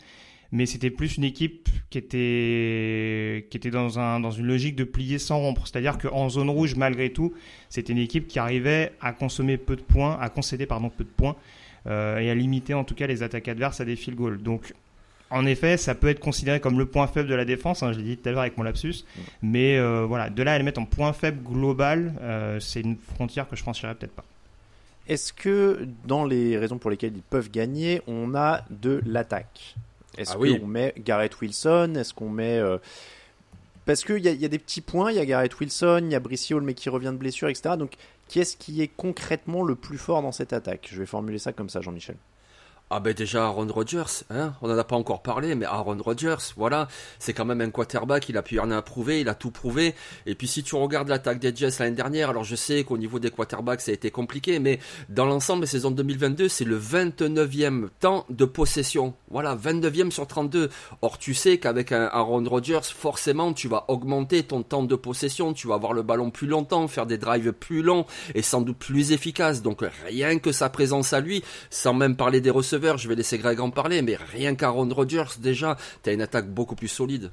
mais 0.53 0.67
c'était 0.67 0.91
plus 0.91 1.17
une 1.17 1.23
équipe 1.23 1.67
qui 1.89 1.97
était 1.97 3.47
qui 3.49 3.57
était 3.57 3.71
dans 3.71 3.99
un 3.99 4.19
dans 4.19 4.31
une 4.31 4.45
logique 4.45 4.75
de 4.75 4.83
plier 4.83 5.17
sans 5.17 5.39
rompre, 5.39 5.67
c'est-à-dire 5.67 5.97
qu'en 5.97 6.29
zone 6.29 6.49
rouge 6.49 6.75
malgré 6.75 7.11
tout, 7.11 7.33
c'était 7.69 7.91
une 7.91 7.99
équipe 7.99 8.27
qui 8.27 8.37
arrivait 8.37 8.93
à 9.01 9.13
consommer 9.13 9.57
peu 9.57 9.75
de 9.75 9.81
points, 9.81 10.17
à 10.21 10.29
concéder 10.29 10.67
pardon 10.67 10.89
peu 10.89 11.03
de 11.03 11.09
points 11.09 11.35
euh, 11.87 12.19
et 12.19 12.29
à 12.29 12.35
limiter 12.35 12.75
en 12.75 12.83
tout 12.83 12.93
cas 12.93 13.07
les 13.07 13.23
attaques 13.23 13.47
adverses 13.47 13.81
à 13.81 13.85
des 13.85 13.95
field 13.95 14.15
goals. 14.15 14.41
Donc 14.43 14.73
en 15.31 15.47
effet, 15.47 15.75
ça 15.75 15.95
peut 15.95 16.09
être 16.09 16.19
considéré 16.19 16.59
comme 16.59 16.77
le 16.77 16.85
point 16.85 17.07
faible 17.07 17.27
de 17.27 17.33
la 17.33 17.45
défense, 17.45 17.81
hein, 17.81 17.91
je 17.91 17.97
l'ai 17.97 18.03
dit 18.03 18.17
tout 18.17 18.29
à 18.29 18.31
l'heure 18.31 18.41
avec 18.41 18.55
mon 18.55 18.63
lapsus, 18.63 19.05
mais 19.41 19.77
euh, 19.79 20.05
voilà, 20.05 20.29
de 20.29 20.43
là 20.43 20.53
à 20.53 20.57
le 20.59 20.63
mettre 20.63 20.79
en 20.79 20.85
point 20.85 21.13
faible 21.13 21.41
global, 21.43 22.13
euh, 22.21 22.59
c'est 22.59 22.81
une 22.81 22.97
frontière 22.97 23.49
que 23.49 23.55
je 23.55 23.63
franchirais 23.63 23.95
peut-être 23.95 24.13
pas. 24.13 24.25
Est-ce 25.07 25.33
que 25.33 25.87
dans 26.05 26.25
les 26.25 26.59
raisons 26.59 26.77
pour 26.77 26.91
lesquelles 26.91 27.13
ils 27.15 27.23
peuvent 27.23 27.49
gagner, 27.49 28.01
on 28.05 28.35
a 28.35 28.61
de 28.69 29.01
l'attaque? 29.07 29.75
Est-ce 30.17 30.33
ah 30.33 30.59
qu'on 30.59 30.67
met 30.67 30.93
Garrett 30.97 31.39
Wilson? 31.41 31.93
Est-ce 31.97 32.13
qu'on 32.13 32.29
met. 32.29 32.57
Euh, 32.59 32.77
parce 33.85 34.03
qu'il 34.05 34.19
y, 34.19 34.29
y, 34.29 34.45
a 34.45 34.47
des 34.47 34.59
petits 34.59 34.81
points, 34.81 35.11
il 35.11 35.17
y 35.17 35.19
a 35.19 35.25
Garrett 35.25 35.59
Wilson, 35.59 36.01
il 36.03 36.11
y 36.11 36.15
a 36.15 36.19
Brice 36.19 36.51
Hall, 36.51 36.63
mais 36.63 36.73
qui 36.73 36.89
revient 36.89 37.11
de 37.11 37.17
blessure, 37.17 37.49
etc. 37.49 37.75
Donc, 37.77 37.95
qui 38.27 38.39
est-ce 38.39 38.55
qui 38.55 38.81
est 38.81 38.87
concrètement 38.87 39.63
le 39.63 39.75
plus 39.75 39.97
fort 39.97 40.21
dans 40.21 40.31
cette 40.31 40.53
attaque? 40.53 40.89
Je 40.91 40.99
vais 40.99 41.05
formuler 41.05 41.39
ça 41.39 41.51
comme 41.51 41.69
ça, 41.69 41.81
Jean-Michel. 41.81 42.15
Ah 42.95 42.99
ben 42.99 43.11
déjà 43.11 43.45
Aaron 43.45 43.65
Rodgers, 43.73 44.23
hein 44.29 44.53
on 44.61 44.67
n'en 44.67 44.77
a 44.77 44.83
pas 44.83 44.95
encore 44.95 45.23
parlé, 45.23 45.55
mais 45.55 45.65
Aaron 45.65 45.97
Rodgers, 45.99 46.53
voilà, 46.55 46.87
c'est 47.17 47.33
quand 47.33 47.43
même 47.43 47.59
un 47.59 47.71
quarterback, 47.71 48.29
il 48.29 48.37
a 48.37 48.43
pu 48.43 48.59
rien 48.59 48.69
à 48.69 48.83
prouver, 48.83 49.21
il 49.21 49.29
a 49.29 49.33
tout 49.33 49.49
prouvé. 49.49 49.95
Et 50.27 50.35
puis 50.35 50.47
si 50.47 50.61
tu 50.61 50.75
regardes 50.75 51.09
l'attaque 51.09 51.39
des 51.39 51.55
Jets 51.55 51.79
l'année 51.79 51.95
dernière, 51.95 52.29
alors 52.29 52.43
je 52.43 52.55
sais 52.55 52.83
qu'au 52.83 52.99
niveau 52.99 53.17
des 53.17 53.31
quarterbacks 53.31 53.81
ça 53.81 53.89
a 53.89 53.95
été 53.95 54.11
compliqué, 54.11 54.59
mais 54.59 54.77
dans 55.09 55.25
l'ensemble, 55.25 55.65
saison 55.65 55.89
2022, 55.89 56.47
c'est 56.47 56.65
le 56.65 56.79
29e 56.79 57.87
temps 57.99 58.27
de 58.29 58.45
possession. 58.45 59.15
Voilà, 59.31 59.55
29e 59.55 60.11
sur 60.11 60.27
32. 60.27 60.69
Or 61.01 61.17
tu 61.17 61.33
sais 61.33 61.57
qu'avec 61.57 61.93
un 61.93 62.11
Aaron 62.13 62.47
Rodgers, 62.47 62.81
forcément 62.83 63.53
tu 63.53 63.67
vas 63.67 63.85
augmenter 63.87 64.43
ton 64.43 64.61
temps 64.61 64.83
de 64.83 64.95
possession, 64.95 65.53
tu 65.53 65.67
vas 65.67 65.73
avoir 65.73 65.93
le 65.93 66.03
ballon 66.03 66.29
plus 66.29 66.45
longtemps, 66.45 66.87
faire 66.87 67.07
des 67.07 67.17
drives 67.17 67.53
plus 67.53 67.81
longs 67.81 68.05
et 68.35 68.43
sans 68.43 68.61
doute 68.61 68.77
plus 68.77 69.13
efficaces. 69.13 69.63
Donc 69.63 69.83
rien 70.05 70.37
que 70.37 70.51
sa 70.51 70.69
présence 70.69 71.11
à 71.13 71.21
lui, 71.21 71.43
sans 71.71 71.95
même 71.95 72.15
parler 72.15 72.39
des 72.39 72.51
receveurs 72.51 72.82
je 72.97 73.07
vais 73.07 73.15
laisser 73.15 73.37
Greg 73.37 73.59
en 73.59 73.69
parler, 73.69 74.01
mais 74.01 74.15
rien 74.15 74.55
qu'Aaron 74.55 74.89
Rodgers, 74.89 75.39
déjà, 75.39 75.77
tu 76.03 76.09
as 76.09 76.13
une 76.13 76.21
attaque 76.21 76.49
beaucoup 76.49 76.75
plus 76.75 76.87
solide. 76.87 77.31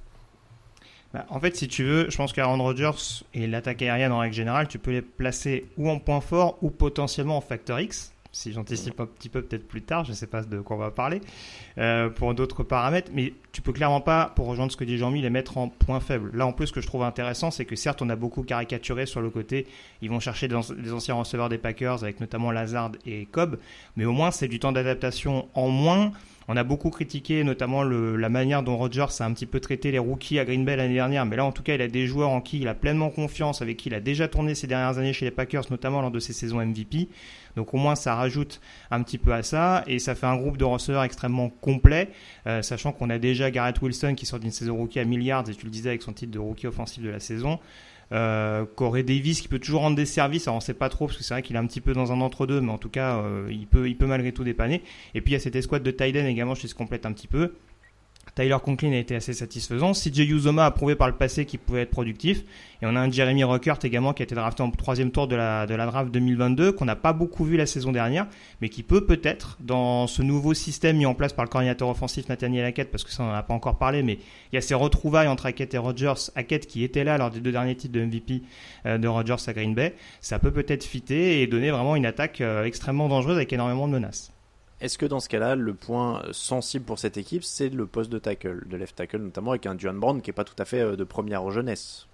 Bah, 1.13 1.27
en 1.29 1.41
fait, 1.41 1.57
si 1.57 1.67
tu 1.67 1.85
veux, 1.85 2.09
je 2.09 2.17
pense 2.17 2.33
qu'Aaron 2.33 2.63
Rodgers 2.63 3.25
et 3.35 3.47
l'attaque 3.47 3.83
aérienne 3.83 4.13
en 4.13 4.21
règle 4.21 4.35
générale, 4.35 4.69
tu 4.69 4.79
peux 4.79 4.93
les 4.93 5.03
placer 5.03 5.67
ou 5.77 5.91
en 5.91 5.99
point 5.99 6.21
fort 6.21 6.57
ou 6.63 6.71
potentiellement 6.71 7.37
en 7.37 7.41
facteur 7.41 7.81
X 7.81 8.13
si 8.33 8.53
j'anticipe 8.53 9.01
un 9.01 9.07
petit 9.07 9.29
peu 9.29 9.43
peut-être 9.43 9.67
plus 9.67 9.83
tard, 9.83 10.05
je 10.05 10.11
ne 10.11 10.17
sais 10.17 10.27
pas 10.27 10.43
de 10.43 10.61
quoi 10.61 10.77
on 10.77 10.79
va 10.79 10.91
parler, 10.91 11.21
euh, 11.79 12.09
pour 12.09 12.33
d'autres 12.35 12.63
paramètres, 12.63 13.11
mais 13.13 13.35
tu 13.53 13.63
peux 13.63 13.73
clairement 13.73 14.01
pas, 14.01 14.33
pour 14.37 14.47
rejoindre 14.47 14.71
ce 14.71 14.77
que 14.77 14.85
dit 14.85 14.99
Jean-Mi, 14.99 15.21
les 15.21 15.31
mettre 15.31 15.59
en 15.59 15.69
point 15.69 16.01
faible. 16.01 16.31
Là, 16.35 16.47
en 16.47 16.53
plus, 16.53 16.69
ce 16.69 16.73
que 16.73 16.81
je 16.81 16.87
trouve 16.87 17.03
intéressant, 17.03 17.51
c'est 17.51 17.65
que 17.65 17.77
certes, 17.77 18.03
on 18.03 18.09
a 18.09 18.17
beaucoup 18.17 18.43
caricaturé 18.43 19.07
sur 19.07 19.21
le 19.21 19.31
côté, 19.31 19.67
ils 20.03 20.11
vont 20.11 20.21
chercher 20.21 20.49
des, 20.49 20.55
anciens 20.55 21.15
receveurs 21.15 21.49
des 21.49 21.59
Packers, 21.59 22.03
avec 22.03 22.21
notamment 22.21 22.53
Lazard 22.53 22.93
et 23.07 23.27
Cobb, 23.27 23.59
mais 23.97 24.05
au 24.05 24.13
moins, 24.13 24.31
c'est 24.31 24.49
du 24.49 24.61
temps 24.61 24.73
d'adaptation 24.73 25.49
en 25.55 25.69
moins. 25.69 26.13
On 26.53 26.57
a 26.57 26.65
beaucoup 26.65 26.91
critiqué 26.91 27.45
notamment 27.45 27.85
la 27.85 28.29
manière 28.29 28.65
dont 28.65 28.77
Rodgers 28.77 29.07
a 29.21 29.25
un 29.25 29.33
petit 29.35 29.47
peu 29.47 29.61
traité 29.61 29.93
les 29.93 30.01
rookies 30.01 30.41
à 30.41 30.45
Green 30.45 30.65
Bay 30.65 30.75
l'année 30.75 30.95
dernière, 30.95 31.25
mais 31.25 31.37
là 31.37 31.45
en 31.45 31.53
tout 31.53 31.63
cas 31.63 31.77
il 31.77 31.81
a 31.81 31.87
des 31.87 32.09
joueurs 32.09 32.31
en 32.31 32.41
qui 32.41 32.59
il 32.59 32.67
a 32.67 32.75
pleinement 32.75 33.09
confiance, 33.09 33.63
avec 33.63 33.77
qui 33.77 33.89
il 33.89 33.95
a 33.95 34.01
déjà 34.01 34.27
tourné 34.27 34.57
ces 34.57 34.67
dernières 34.67 34.99
années 34.99 35.13
chez 35.13 35.27
les 35.27 35.31
Packers, 35.31 35.63
notamment 35.71 36.01
lors 36.01 36.11
de 36.11 36.19
ses 36.19 36.33
saisons 36.33 36.59
MVP. 36.59 37.09
Donc 37.55 37.73
au 37.73 37.77
moins 37.77 37.95
ça 37.95 38.17
rajoute 38.17 38.61
un 38.91 39.01
petit 39.05 39.17
peu 39.17 39.33
à 39.33 39.45
ça 39.45 39.85
et 39.87 40.01
ça 40.01 40.17
fait 40.17 40.27
un 40.27 40.37
groupe 40.37 40.57
de 40.57 40.65
receveurs 40.65 41.05
extrêmement 41.05 41.51
complet, 41.51 42.09
euh, 42.49 42.63
sachant 42.63 42.91
qu'on 42.91 43.11
a 43.11 43.19
déjà 43.19 43.53
Garrett 43.53 43.81
Wilson 43.81 44.17
qui 44.17 44.27
sort 44.27 44.41
d'une 44.41 44.51
saison 44.51 44.75
rookie 44.75 44.99
à 44.99 45.05
milliards 45.05 45.49
et 45.49 45.55
tu 45.55 45.67
le 45.67 45.71
disais 45.71 45.91
avec 45.91 46.03
son 46.03 46.13
titre 46.13 46.33
de 46.33 46.41
rookie 46.41 46.67
offensif 46.67 47.01
de 47.01 47.11
la 47.11 47.21
saison. 47.21 47.61
Euh, 48.13 48.65
Corey 48.75 49.03
Davis 49.05 49.41
qui 49.41 49.49
peut 49.49 49.61
toujours 49.61 49.83
rendre 49.83 49.97
des 49.97 50.07
services, 50.07 50.49
alors 50.49 50.57
on 50.57 50.61
sait 50.61 50.75
pas 50.75 50.89
trop 50.89 51.07
parce 51.07 51.17
que 51.17 51.23
c'est 51.23 51.35
vrai 51.35 51.43
qu'il 51.43 51.55
est 51.55 51.61
un 51.61 51.67
petit 51.67 51.81
peu 51.81 51.93
dans 51.93 52.11
un 52.13 52.21
entre-deux, 52.21 52.61
mais 52.61 52.73
en 52.73 52.79
tout 52.79 52.89
cas 52.89 53.19
euh, 53.19 53.47
il, 53.51 53.67
peut, 53.67 53.89
il 53.89 53.97
peut 53.97 54.07
malgré 54.07 54.33
tout 54.33 54.43
dépanner. 54.43 54.83
Et 55.15 55.21
puis 55.21 55.33
il 55.33 55.35
y 55.35 55.37
a 55.37 55.41
cette 55.41 55.57
escouade 55.57 55.83
de 55.83 55.91
Tyden 55.91 56.27
également, 56.27 56.55
je 56.55 56.67
se 56.67 56.75
complète 56.75 57.07
un 57.07 57.13
petit 57.13 57.29
peu. 57.29 57.55
Tyler 58.35 58.57
Conklin 58.63 58.93
a 58.93 58.97
été 58.97 59.15
assez 59.15 59.33
satisfaisant. 59.33 59.93
CJ 59.93 60.21
Uzoma 60.21 60.67
a 60.67 60.71
prouvé 60.71 60.95
par 60.95 61.09
le 61.09 61.15
passé 61.15 61.45
qu'il 61.45 61.59
pouvait 61.59 61.83
être 61.83 61.91
productif. 61.91 62.43
Et 62.83 62.87
on 62.87 62.97
a 62.97 63.01
un 63.01 63.11
Jeremy 63.11 63.45
Ruckert 63.45 63.79
également 63.83 64.13
qui 64.13 64.23
a 64.23 64.25
été 64.25 64.35
drafté 64.35 64.63
en 64.63 64.71
troisième 64.71 65.11
tour 65.11 65.29
de 65.29 65.37
la, 65.37 65.67
de 65.67 65.75
la 65.75 65.87
draft 65.87 66.11
2022, 66.11 66.73
qu'on 66.73 66.87
n'a 66.87 66.97
pas 66.97 67.13
beaucoup 67.13 67.45
vu 67.45 67.57
la 67.57 67.67
saison 67.67 67.93
dernière, 67.93 68.27
mais 68.61 68.69
qui 68.69 68.83
peut 68.83 69.05
peut-être, 69.05 69.59
dans 69.61 70.07
ce 70.07 70.23
nouveau 70.23 70.55
système 70.55 70.97
mis 70.97 71.07
en 71.07 71.15
place 71.15 71.33
par 71.33 71.45
le 71.45 71.51
coordinateur 71.51 71.89
offensif 71.89 72.29
Nathaniel 72.29 72.65
Hackett, 72.65 72.91
parce 72.91 73.05
que 73.05 73.11
ça 73.11 73.23
on 73.23 73.27
n'en 73.27 73.35
a 73.35 73.43
pas 73.43 73.55
encore 73.55 73.79
parlé, 73.79 74.03
mais 74.03 74.15
il 74.53 74.55
y 74.55 74.59
a 74.59 74.63
ces 74.63 74.75
retrouvailles 74.75 75.29
entre 75.29 75.47
Hackett 75.47 75.75
et 75.75 75.79
Rodgers. 75.79 76.31
Hackett 76.35 76.67
qui 76.67 76.85
était 76.85 77.05
là 77.05 77.19
lors 77.19 77.31
des 77.31 77.41
deux 77.41 77.53
derniers 77.53 77.77
titres 77.77 77.95
de 77.95 78.05
MVP 78.05 78.43
euh, 78.87 78.99
de 78.99 79.09
Rodgers 79.09 79.37
à 79.47 79.53
Green 79.53 79.75
Bay. 79.75 79.95
Ça 80.21 80.39
peut 80.39 80.53
peut-être 80.53 80.85
fitter 80.85 81.43
et 81.43 81.47
donner 81.47 81.71
vraiment 81.71 81.97
une 81.97 82.07
attaque 82.07 82.41
euh, 82.41 82.65
extrêmement 82.65 83.09
dangereuse 83.09 83.37
avec 83.37 83.53
énormément 83.53 83.87
de 83.87 83.93
menaces. 83.93 84.33
Est-ce 84.81 84.97
que 84.97 85.07
dans 85.07 85.21
ce 85.21 85.29
cas-là, 85.29 85.57
le 85.57 85.75
point 85.75 86.23
sensible 86.33 86.85
pour 86.87 86.99
cette 86.99 87.19
équipe, 87.19 87.45
c'est 87.45 87.69
le 87.69 87.87
poste 87.87 88.11
de 88.11 88.19
tackle, 88.19 88.67
de 88.67 88.77
left 88.77 88.97
tackle, 88.97 89.19
notamment 89.19 89.51
avec 89.51 89.67
un 89.67 89.75
Duan 89.75 89.95
Brown 89.95 90.23
qui 90.23 90.31
n'est 90.31 90.35
pas 90.35 90.45
tout 90.45 90.55
à 90.59 90.65
fait 90.65 90.81
euh, 90.81 90.97
de 90.97 91.05
première 91.05 91.51
jeunesse? 91.51 92.07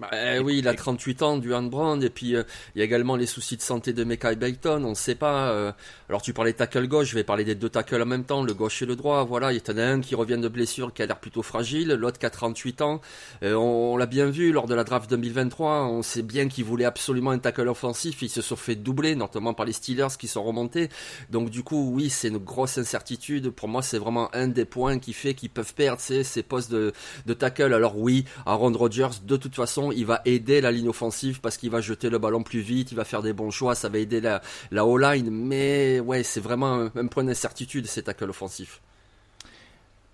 Bah, 0.00 0.08
eh 0.12 0.38
oui, 0.38 0.60
il 0.60 0.68
a 0.68 0.72
38 0.72 1.22
ans, 1.22 1.36
du 1.36 1.50
Brand, 1.50 2.02
et 2.02 2.08
puis 2.08 2.34
euh, 2.34 2.42
il 2.74 2.78
y 2.78 2.82
a 2.82 2.84
également 2.86 3.16
les 3.16 3.26
soucis 3.26 3.58
de 3.58 3.62
santé 3.62 3.92
de 3.92 4.02
Mekai 4.02 4.34
Bayton, 4.34 4.82
on 4.82 4.90
ne 4.90 4.94
sait 4.94 5.14
pas. 5.14 5.50
Euh, 5.50 5.72
alors 6.08 6.22
tu 6.22 6.32
parlais 6.32 6.52
de 6.52 6.56
tackle 6.56 6.88
gauche, 6.88 7.08
je 7.08 7.14
vais 7.14 7.22
parler 7.22 7.44
des 7.44 7.54
deux 7.54 7.68
tackles 7.68 8.00
en 8.00 8.06
même 8.06 8.24
temps, 8.24 8.42
le 8.42 8.54
gauche 8.54 8.80
et 8.80 8.86
le 8.86 8.96
droit. 8.96 9.24
Voilà, 9.24 9.52
il 9.52 9.58
y 9.58 9.70
en 9.70 9.76
a 9.76 9.84
un 9.84 10.00
qui 10.00 10.14
revient 10.14 10.38
de 10.38 10.48
blessure, 10.48 10.94
qui 10.94 11.02
a 11.02 11.06
l'air 11.06 11.20
plutôt 11.20 11.42
fragile, 11.42 11.88
l'autre 11.88 12.18
qui 12.18 12.24
a 12.24 12.30
38 12.30 12.80
ans. 12.80 13.02
Euh, 13.42 13.52
on, 13.52 13.98
l'a 13.98 14.06
bien 14.06 14.30
vu 14.30 14.52
lors 14.52 14.66
de 14.66 14.74
la 14.74 14.84
draft 14.84 15.10
2023, 15.10 15.84
on 15.88 16.00
sait 16.00 16.22
bien 16.22 16.48
qu'il 16.48 16.64
voulait 16.64 16.86
absolument 16.86 17.32
un 17.32 17.38
tackle 17.38 17.68
offensif, 17.68 18.22
ils 18.22 18.30
se 18.30 18.40
sont 18.40 18.56
fait 18.56 18.76
doubler, 18.76 19.14
notamment 19.14 19.52
par 19.52 19.66
les 19.66 19.74
Steelers 19.74 20.16
qui 20.18 20.28
sont 20.28 20.42
remontés. 20.42 20.88
Donc 21.28 21.50
du 21.50 21.62
coup, 21.62 21.90
oui, 21.92 22.08
c'est 22.08 22.28
une 22.28 22.38
grosse 22.38 22.78
incertitude. 22.78 23.50
Pour 23.50 23.68
moi, 23.68 23.82
c'est 23.82 23.98
vraiment 23.98 24.34
un 24.34 24.48
des 24.48 24.64
points 24.64 24.98
qui 24.98 25.12
fait 25.12 25.34
qu'ils 25.34 25.50
peuvent 25.50 25.74
perdre 25.74 26.00
ces, 26.00 26.24
ces 26.24 26.42
postes 26.42 26.70
de, 26.70 26.94
de 27.26 27.34
tackle. 27.34 27.74
Alors 27.74 27.98
oui, 27.98 28.24
Aaron 28.46 28.72
Rodgers, 28.72 29.20
de 29.26 29.36
toute 29.36 29.54
façon, 29.54 29.89
il 29.92 30.06
va 30.06 30.22
aider 30.24 30.60
la 30.60 30.72
ligne 30.72 30.88
offensive 30.88 31.40
parce 31.40 31.56
qu'il 31.56 31.70
va 31.70 31.80
jeter 31.80 32.10
le 32.10 32.18
ballon 32.18 32.42
plus 32.42 32.60
vite, 32.60 32.92
il 32.92 32.96
va 32.96 33.04
faire 33.04 33.22
des 33.22 33.32
bons 33.32 33.50
choix, 33.50 33.74
ça 33.74 33.88
va 33.88 33.98
aider 33.98 34.20
la, 34.20 34.40
la 34.70 34.86
O-line. 34.86 35.30
Mais 35.30 36.00
ouais, 36.00 36.22
c'est 36.22 36.40
vraiment 36.40 36.88
un, 36.94 37.06
point 37.06 37.24
d'incertitude, 37.24 37.86
cet 37.86 38.06
tackle 38.06 38.30
offensif. 38.30 38.80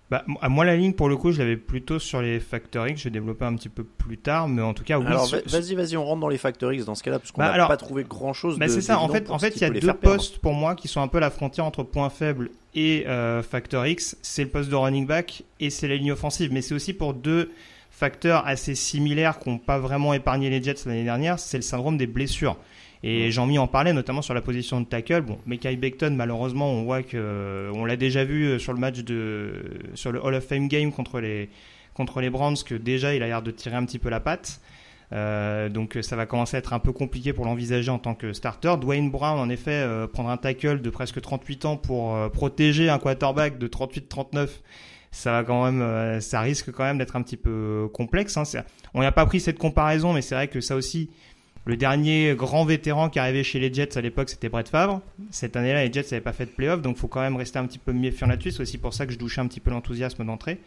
Bah, 0.09 0.23
moi, 0.25 0.63
la 0.63 0.77
ligne, 0.77 0.93
pour 0.93 1.09
le 1.09 1.17
coup, 1.17 1.33
je 1.33 1.39
l'avais 1.39 1.57
plutôt 1.57 1.99
sur 1.99 2.21
les 2.21 2.39
Factor 2.39 2.87
X. 2.87 3.01
Je 3.01 3.03
vais 3.05 3.09
développer 3.09 3.43
un 3.43 3.55
petit 3.55 3.67
peu 3.67 3.83
plus 3.83 4.17
tard, 4.17 4.47
mais 4.47 4.61
en 4.61 4.73
tout 4.73 4.85
cas, 4.85 4.97
oui. 4.97 5.05
Alors, 5.05 5.27
vas-y, 5.45 5.75
vas-y, 5.75 5.97
on 5.97 6.05
rentre 6.05 6.21
dans 6.21 6.29
les 6.29 6.37
Factor 6.37 6.71
X 6.71 6.85
dans 6.85 6.95
ce 6.95 7.03
cas-là, 7.03 7.19
parce 7.19 7.33
qu'on 7.33 7.41
bah, 7.41 7.57
n'a 7.57 7.67
pas 7.67 7.75
trouvé 7.75 8.05
grand-chose. 8.05 8.57
Bah, 8.57 8.69
c'est 8.69 8.79
ça. 8.79 8.99
En 8.99 9.09
fait, 9.09 9.29
en 9.29 9.37
fait, 9.37 9.55
il 9.57 9.61
y 9.61 9.65
a 9.65 9.69
deux 9.69 9.93
postes 9.93 10.37
pour 10.37 10.53
moi 10.53 10.75
qui 10.75 10.87
sont 10.87 11.01
un 11.01 11.09
peu 11.09 11.19
la 11.19 11.29
frontière 11.29 11.65
entre 11.65 11.83
point 11.83 12.09
faible 12.09 12.51
et 12.73 13.05
euh, 13.07 13.43
Factor 13.43 13.85
X. 13.85 14.15
C'est 14.21 14.45
le 14.45 14.49
poste 14.49 14.69
de 14.69 14.75
running 14.75 15.05
back 15.05 15.43
et 15.59 15.69
c'est 15.69 15.89
la 15.89 15.95
ligne 15.97 16.13
offensive, 16.13 16.53
mais 16.53 16.61
c'est 16.61 16.73
aussi 16.73 16.93
pour 16.93 17.13
deux 17.13 17.51
facteur 17.97 18.45
assez 18.45 18.75
similaire 18.75 19.39
qui 19.39 19.49
n'ont 19.49 19.57
pas 19.57 19.79
vraiment 19.79 20.13
épargné 20.13 20.51
les 20.51 20.61
Jets 20.61 20.85
l'année 20.85 21.03
dernière, 21.03 21.39
c'est 21.39 21.57
le 21.57 21.63
syndrome 21.63 21.97
des 21.97 22.05
blessures. 22.05 22.55
Et 23.01 23.31
Jean-Mi 23.31 23.57
en 23.57 23.65
parlait 23.65 23.91
notamment 23.91 24.21
sur 24.21 24.35
la 24.35 24.41
position 24.41 24.79
de 24.81 24.85
tackle. 24.85 25.21
Bon, 25.21 25.39
Mekai 25.47 25.75
Beckton, 25.77 26.11
malheureusement, 26.11 26.71
on 26.71 26.83
voit 26.83 27.01
que 27.01 27.71
on 27.73 27.85
l'a 27.85 27.95
déjà 27.95 28.23
vu 28.23 28.45
euh, 28.45 28.59
sur 28.59 28.73
le 28.73 28.79
match 28.79 28.99
de 28.99 29.79
sur 29.95 30.11
le 30.11 30.23
Hall 30.23 30.35
of 30.35 30.45
Fame 30.45 30.67
game 30.67 30.91
contre 30.91 31.19
les 31.19 31.49
contre 31.95 32.21
les 32.21 32.29
Browns 32.29 32.57
que 32.63 32.75
déjà 32.75 33.15
il 33.15 33.23
a 33.23 33.27
l'air 33.27 33.41
de 33.41 33.49
tirer 33.49 33.75
un 33.75 33.85
petit 33.85 33.99
peu 33.99 34.09
la 34.09 34.19
patte. 34.19 34.61
Euh, 35.11 35.67
donc 35.69 35.97
ça 36.01 36.15
va 36.15 36.27
commencer 36.27 36.55
à 36.57 36.59
être 36.59 36.73
un 36.73 36.79
peu 36.79 36.91
compliqué 36.91 37.33
pour 37.33 37.45
l'envisager 37.45 37.89
en 37.89 37.97
tant 37.97 38.13
que 38.13 38.31
starter. 38.31 38.75
Dwayne 38.79 39.09
Brown, 39.09 39.39
en 39.39 39.49
effet, 39.49 39.71
euh, 39.71 40.05
prendre 40.05 40.29
un 40.29 40.37
tackle 40.37 40.81
de 40.81 40.89
presque 40.91 41.19
38 41.19 41.65
ans 41.65 41.77
pour 41.77 42.15
protéger 42.31 42.89
un 42.89 42.99
quarterback 42.99 43.57
de 43.57 43.67
38-39 43.67 44.49
ça 45.17 45.31
va 45.31 45.43
quand 45.43 45.65
même, 45.65 45.81
euh, 45.81 46.21
ça 46.21 46.41
risque 46.41 46.71
quand 46.71 46.83
même 46.83 46.99
d'être 46.99 47.15
un 47.15 47.23
petit 47.23 47.37
peu 47.37 47.89
complexe. 47.91 48.37
Hein. 48.37 48.43
On 48.93 49.01
n'a 49.01 49.11
pas 49.11 49.25
pris 49.25 49.39
cette 49.39 49.57
comparaison, 49.57 50.13
mais 50.13 50.21
c'est 50.21 50.35
vrai 50.35 50.47
que 50.47 50.61
ça 50.61 50.75
aussi, 50.75 51.09
le 51.65 51.75
dernier 51.75 52.35
grand 52.35 52.65
vétéran 52.65 53.09
qui 53.09 53.17
arrivait 53.17 53.43
chez 53.43 53.57
les 53.57 53.73
Jets 53.73 53.97
à 53.97 54.01
l'époque, 54.01 54.29
c'était 54.29 54.47
Brett 54.47 54.69
Favre. 54.69 55.01
Cette 55.31 55.55
année-là, 55.55 55.83
les 55.83 55.91
Jets 55.91 56.03
n'avaient 56.11 56.21
pas 56.21 56.33
fait 56.33 56.45
de 56.45 56.51
playoff, 56.51 56.83
donc 56.83 56.97
faut 56.97 57.07
quand 57.07 57.21
même 57.21 57.35
rester 57.35 57.57
un 57.57 57.65
petit 57.65 57.79
peu 57.79 57.93
méfiant 57.93 58.27
là-dessus. 58.27 58.51
C'est 58.51 58.61
aussi 58.61 58.77
pour 58.77 58.93
ça 58.93 59.07
que 59.07 59.11
je 59.11 59.17
douchais 59.17 59.41
un 59.41 59.47
petit 59.47 59.59
peu 59.59 59.71
l'enthousiasme 59.71 60.23
d'entrée. 60.23 60.59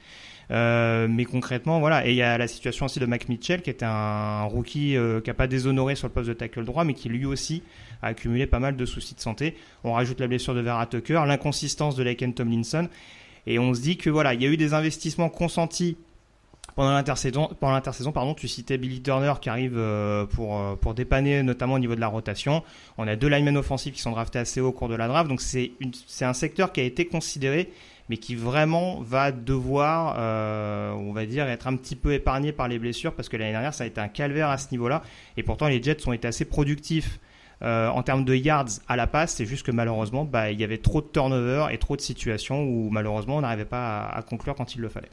Euh, 0.50 1.06
mais 1.08 1.26
concrètement, 1.26 1.78
voilà. 1.78 2.04
Et 2.08 2.10
il 2.10 2.16
y 2.16 2.22
a 2.22 2.36
la 2.36 2.48
situation 2.48 2.86
aussi 2.86 2.98
de 2.98 3.06
Mac 3.06 3.28
Mitchell, 3.28 3.62
qui 3.62 3.70
était 3.70 3.86
un 3.86 4.42
rookie 4.42 4.96
euh, 4.96 5.20
qui 5.20 5.30
n'a 5.30 5.34
pas 5.34 5.46
déshonoré 5.46 5.94
sur 5.94 6.08
le 6.08 6.12
poste 6.12 6.28
de 6.28 6.34
tackle 6.34 6.64
droit, 6.64 6.82
mais 6.82 6.94
qui 6.94 7.08
lui 7.08 7.24
aussi 7.24 7.62
a 8.02 8.08
accumulé 8.08 8.46
pas 8.46 8.58
mal 8.58 8.74
de 8.74 8.84
soucis 8.84 9.14
de 9.14 9.20
santé. 9.20 9.54
On 9.84 9.92
rajoute 9.92 10.18
la 10.18 10.26
blessure 10.26 10.56
de 10.56 10.60
Vera 10.60 10.86
Tucker, 10.86 11.22
l'inconsistance 11.24 11.94
de 11.94 12.02
Laken 12.02 12.34
Tomlinson. 12.34 12.88
Et 13.46 13.58
on 13.58 13.74
se 13.74 13.80
dit 13.80 13.96
que 13.96 14.10
voilà, 14.10 14.34
il 14.34 14.42
y 14.42 14.46
a 14.46 14.48
eu 14.48 14.56
des 14.56 14.74
investissements 14.74 15.28
consentis 15.28 15.96
pendant 16.74 16.92
l'intersaison, 16.92 17.50
pendant 17.60 17.74
l'intersaison, 17.74 18.12
pardon, 18.12 18.34
tu 18.34 18.48
citais 18.48 18.78
Billy 18.78 19.02
Turner 19.02 19.34
qui 19.40 19.48
arrive 19.48 19.76
euh, 19.76 20.24
pour, 20.26 20.58
euh, 20.58 20.76
pour 20.76 20.94
dépanner 20.94 21.42
notamment 21.42 21.74
au 21.74 21.78
niveau 21.78 21.94
de 21.94 22.00
la 22.00 22.08
rotation. 22.08 22.62
On 22.98 23.08
a 23.08 23.16
deux 23.16 23.28
linemen 23.28 23.56
offensifs 23.56 23.94
qui 23.94 24.00
sont 24.00 24.12
draftés 24.12 24.38
assez 24.38 24.60
haut 24.60 24.68
au 24.68 24.72
cours 24.72 24.88
de 24.88 24.94
la 24.94 25.08
draft, 25.08 25.28
donc 25.28 25.40
c'est 25.40 25.72
c'est 26.06 26.24
un 26.24 26.32
secteur 26.32 26.72
qui 26.72 26.80
a 26.80 26.84
été 26.84 27.06
considéré, 27.06 27.70
mais 28.08 28.16
qui 28.16 28.34
vraiment 28.34 29.00
va 29.00 29.32
devoir, 29.32 30.16
euh, 30.18 30.92
on 30.92 31.12
va 31.12 31.26
dire, 31.26 31.48
être 31.48 31.66
un 31.66 31.76
petit 31.76 31.96
peu 31.96 32.12
épargné 32.12 32.52
par 32.52 32.68
les 32.68 32.78
blessures 32.78 33.14
parce 33.14 33.28
que 33.28 33.36
l'année 33.36 33.52
dernière 33.52 33.74
ça 33.74 33.84
a 33.84 33.86
été 33.86 34.00
un 34.00 34.08
calvaire 34.08 34.48
à 34.48 34.58
ce 34.58 34.68
niveau-là, 34.70 35.02
et 35.36 35.42
pourtant 35.42 35.68
les 35.68 35.82
Jets 35.82 36.06
ont 36.06 36.12
été 36.12 36.28
assez 36.28 36.44
productifs 36.44 37.20
euh, 37.62 37.88
en 37.88 38.02
termes 38.02 38.24
de 38.24 38.34
yards 38.34 38.80
à 38.88 38.96
la 38.96 39.06
passe, 39.06 39.34
c'est 39.34 39.44
juste 39.44 39.66
que 39.66 39.70
malheureusement, 39.70 40.24
bah, 40.24 40.50
il 40.50 40.58
y 40.58 40.64
avait 40.64 40.78
trop 40.78 41.02
de 41.02 41.06
turnover 41.06 41.66
et 41.70 41.78
trop 41.78 41.96
de 41.96 42.00
situations 42.00 42.62
où 42.62 42.88
malheureusement 42.90 43.36
on 43.36 43.40
n'arrivait 43.42 43.66
pas 43.66 44.06
à, 44.06 44.22
conclure 44.22 44.54
quand 44.54 44.74
il 44.74 44.80
le 44.80 44.88
fallait. 44.88 45.10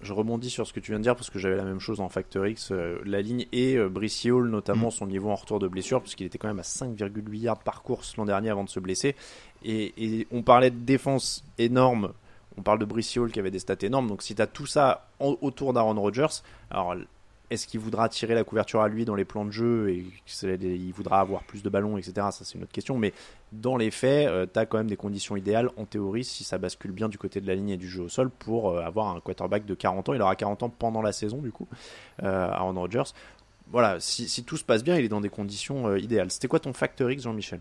Je 0.00 0.12
rebondis 0.12 0.50
sur 0.50 0.66
ce 0.66 0.72
que 0.72 0.80
tu 0.80 0.92
viens 0.92 0.98
de 0.98 1.02
dire 1.02 1.16
parce 1.16 1.30
que 1.30 1.38
j'avais 1.38 1.56
la 1.56 1.64
même 1.64 1.80
chose 1.80 2.00
en 2.00 2.08
Factor 2.08 2.46
X. 2.46 2.70
Euh, 2.70 3.00
la 3.04 3.20
ligne 3.20 3.46
et 3.52 3.76
euh, 3.76 3.90
Hall, 4.26 4.48
notamment 4.48 4.88
mm. 4.88 4.92
son 4.92 5.06
niveau 5.06 5.30
en 5.30 5.34
retour 5.34 5.58
de 5.58 5.66
blessure, 5.66 6.00
puisqu'il 6.02 6.26
était 6.26 6.38
quand 6.38 6.46
même 6.46 6.60
à 6.60 6.62
5,8 6.62 7.36
yards 7.38 7.58
par 7.58 7.82
course 7.82 8.16
l'an 8.16 8.26
dernier 8.26 8.50
avant 8.50 8.64
de 8.64 8.68
se 8.68 8.80
blesser. 8.80 9.16
Et, 9.64 10.26
on 10.30 10.42
parlait 10.42 10.70
de 10.70 10.76
défense 10.76 11.42
énorme. 11.56 12.12
On 12.56 12.62
parle 12.62 12.78
de 12.78 12.84
Brice 12.84 13.16
Hall 13.16 13.32
qui 13.32 13.40
avait 13.40 13.50
des 13.50 13.58
stats 13.58 13.74
énormes. 13.82 14.08
Donc 14.08 14.22
si 14.22 14.34
tu 14.34 14.42
as 14.42 14.46
tout 14.46 14.66
ça 14.66 15.08
autour 15.20 15.72
d'Aaron 15.72 16.00
Rodgers, 16.00 16.42
alors 16.70 16.94
est-ce 17.50 17.66
qu'il 17.66 17.80
voudra 17.80 18.08
tirer 18.08 18.34
la 18.34 18.44
couverture 18.44 18.80
à 18.80 18.88
lui 18.88 19.04
dans 19.04 19.14
les 19.14 19.24
plans 19.24 19.44
de 19.44 19.50
jeu 19.50 19.90
et 19.90 20.04
il 20.60 20.92
voudra 20.92 21.20
avoir 21.20 21.44
plus 21.44 21.62
de 21.62 21.68
ballons, 21.70 21.96
etc. 21.96 22.12
Ça, 22.30 22.44
c'est 22.44 22.54
une 22.54 22.62
autre 22.62 22.72
question. 22.72 22.98
Mais 22.98 23.12
dans 23.52 23.76
les 23.76 23.90
faits, 23.90 24.28
euh, 24.28 24.46
tu 24.52 24.58
as 24.58 24.66
quand 24.66 24.78
même 24.78 24.88
des 24.88 24.96
conditions 24.96 25.36
idéales, 25.36 25.70
en 25.76 25.84
théorie, 25.84 26.24
si 26.24 26.44
ça 26.44 26.58
bascule 26.58 26.92
bien 26.92 27.08
du 27.08 27.16
côté 27.16 27.40
de 27.40 27.46
la 27.46 27.54
ligne 27.54 27.70
et 27.70 27.76
du 27.76 27.88
jeu 27.88 28.02
au 28.02 28.08
sol, 28.08 28.30
pour 28.30 28.70
euh, 28.70 28.82
avoir 28.82 29.08
un 29.08 29.20
quarterback 29.20 29.64
de 29.64 29.74
40 29.74 30.10
ans. 30.10 30.14
Il 30.14 30.22
aura 30.22 30.36
40 30.36 30.62
ans 30.64 30.70
pendant 30.70 31.02
la 31.02 31.12
saison, 31.12 31.38
du 31.38 31.52
coup, 31.52 31.68
euh, 32.22 32.50
Aaron 32.50 32.74
Rodgers. 32.74 33.10
Voilà, 33.70 34.00
si, 34.00 34.44
tout 34.44 34.56
se 34.56 34.64
passe 34.64 34.82
bien, 34.82 34.96
il 34.96 35.04
est 35.04 35.10
dans 35.10 35.20
des 35.20 35.28
conditions 35.28 35.94
idéales. 35.94 36.30
C'était 36.30 36.48
quoi 36.48 36.58
ton 36.58 36.72
facteur 36.72 37.10
Jean-Michel? 37.10 37.60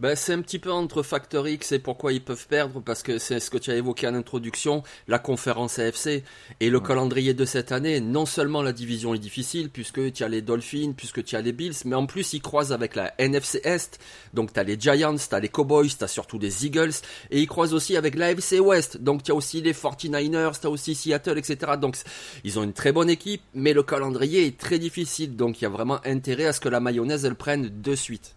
Ben, 0.00 0.16
c'est 0.16 0.32
un 0.32 0.42
petit 0.42 0.58
peu 0.58 0.72
entre 0.72 1.02
Factor 1.02 1.46
X 1.46 1.72
et 1.72 1.78
pourquoi 1.78 2.12
ils 2.12 2.22
peuvent 2.22 2.46
perdre, 2.48 2.80
parce 2.80 3.02
que 3.02 3.18
c'est 3.18 3.38
ce 3.38 3.48
que 3.48 3.58
tu 3.58 3.70
as 3.70 3.76
évoqué 3.76 4.08
en 4.08 4.14
introduction, 4.14 4.82
la 5.06 5.18
conférence 5.18 5.78
AFC 5.78 6.24
et 6.60 6.70
le 6.70 6.80
calendrier 6.80 7.32
de 7.32 7.44
cette 7.44 7.70
année. 7.70 8.00
Non 8.00 8.26
seulement 8.26 8.62
la 8.62 8.72
division 8.72 9.14
est 9.14 9.18
difficile, 9.18 9.70
puisque 9.70 10.12
tu 10.12 10.24
as 10.24 10.28
les 10.28 10.42
Dolphins, 10.42 10.92
puisque 10.96 11.22
tu 11.24 11.36
as 11.36 11.42
les 11.42 11.52
Bills, 11.52 11.76
mais 11.84 11.94
en 11.94 12.06
plus 12.06 12.32
ils 12.32 12.42
croisent 12.42 12.72
avec 12.72 12.96
la 12.96 13.14
NFC 13.18 13.60
Est. 13.64 13.98
Donc 14.34 14.52
tu 14.52 14.58
as 14.58 14.64
les 14.64 14.78
Giants, 14.78 15.16
tu 15.16 15.34
as 15.34 15.40
les 15.40 15.48
Cowboys, 15.48 15.88
tu 15.96 16.02
as 16.02 16.08
surtout 16.08 16.38
les 16.38 16.66
Eagles, 16.66 16.94
et 17.30 17.40
ils 17.40 17.46
croisent 17.46 17.74
aussi 17.74 17.96
avec 17.96 18.16
la 18.16 18.26
AFC 18.26 18.58
West. 18.60 18.98
Donc 18.98 19.22
tu 19.22 19.30
as 19.30 19.34
aussi 19.34 19.62
les 19.62 19.72
49ers, 19.72 20.60
tu 20.60 20.66
as 20.66 20.70
aussi 20.70 20.94
Seattle, 20.94 21.38
etc. 21.38 21.72
Donc 21.80 21.96
ils 22.42 22.58
ont 22.58 22.64
une 22.64 22.72
très 22.72 22.92
bonne 22.92 23.10
équipe, 23.10 23.42
mais 23.54 23.72
le 23.72 23.82
calendrier 23.82 24.46
est 24.46 24.58
très 24.58 24.78
difficile. 24.78 25.36
Donc 25.36 25.60
il 25.60 25.64
y 25.64 25.66
a 25.66 25.70
vraiment 25.70 26.00
intérêt 26.04 26.46
à 26.46 26.52
ce 26.52 26.60
que 26.60 26.68
la 26.68 26.80
mayonnaise 26.80 27.24
elle 27.24 27.36
prenne 27.36 27.80
de 27.80 27.94
suite. 27.94 28.34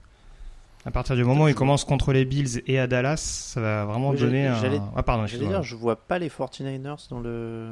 À 0.88 0.92
partir 0.92 1.18
du 1.18 1.26
moment 1.26 1.44
où 1.44 1.48
il 1.50 1.54
commence 1.54 1.84
contre 1.84 2.14
les 2.14 2.24
Bills 2.24 2.62
et 2.66 2.80
à 2.80 2.88
Dallas, 2.88 3.18
ça 3.18 3.60
va 3.60 3.84
vraiment 3.84 4.14
donner 4.14 4.48
un... 4.48 4.56
Ah 4.96 5.04
pardon, 5.04 5.26
dire, 5.26 5.62
je 5.62 5.76
vois 5.76 5.98
pas 5.98 6.18
les 6.18 6.30
49ers 6.30 7.10
dans 7.10 7.20
le... 7.20 7.68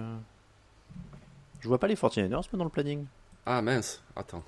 Je 1.62 1.68
vois 1.70 1.80
pas 1.80 1.88
les 1.88 1.96
49ers 1.96 2.44
dans 2.52 2.66
le 2.66 2.70
planning. 2.70 3.06
Ah 3.46 3.62
mince, 3.62 4.04
attends. 4.18 4.44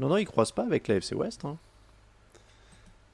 Non, 0.00 0.08
non, 0.08 0.16
ils 0.16 0.26
croisent 0.26 0.50
pas 0.50 0.64
avec 0.64 0.88
la 0.88 0.96
FC 0.96 1.14
West. 1.14 1.44
Hein 1.44 1.56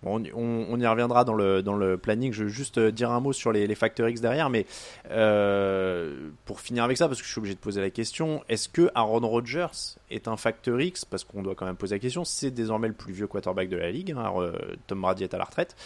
on, 0.03 0.81
y 0.81 0.87
reviendra 0.87 1.25
dans 1.25 1.35
le, 1.35 1.63
dans 1.63 1.77
le 1.77 1.99
planning. 1.99 2.33
Je 2.33 2.45
veux 2.45 2.49
juste 2.49 2.79
euh, 2.79 2.91
dire 2.91 3.11
un 3.11 3.21
mot 3.21 3.33
sur 3.33 3.53
les, 3.53 3.67
les 3.67 3.75
facteurs 3.75 4.09
X 4.09 4.21
derrière, 4.21 4.49
mais 4.49 4.67
euh, 5.11 6.31
pour 6.47 6.61
finir 6.61 6.85
avec 6.85 6.97
ça, 6.97 7.07
parce 7.07 7.21
que 7.21 7.27
je 7.27 7.31
suis 7.31 7.39
obligé 7.39 7.55
de 7.55 7.61
poser 7.61 7.81
la 7.81 7.91
question, 7.91 8.43
est-ce 8.49 8.69
que 8.69 8.91
Aaron 8.95 9.21
Rodgers 9.21 9.97
est 10.11 10.29
un 10.29 10.37
facteur 10.37 10.81
X? 10.81 11.05
Parce 11.05 11.25
qu'on 11.25 11.43
doit 11.43 11.55
quand 11.55 11.67
même 11.67 11.77
poser 11.77 11.97
la 11.97 11.99
question. 11.99 12.25
C'est 12.25 12.51
désormais 12.51 12.89
le 12.89 12.95
plus 12.95 13.13
vieux 13.13 13.27
quarterback 13.27 13.69
de 13.69 13.77
la 13.77 13.91
ligue. 13.91 14.15
Hein, 14.17 14.33
euh, 14.39 14.53
Tom 14.87 15.03
Brady 15.03 15.25
est 15.25 15.35
à 15.35 15.39
la 15.39 15.45
retraite. 15.45 15.77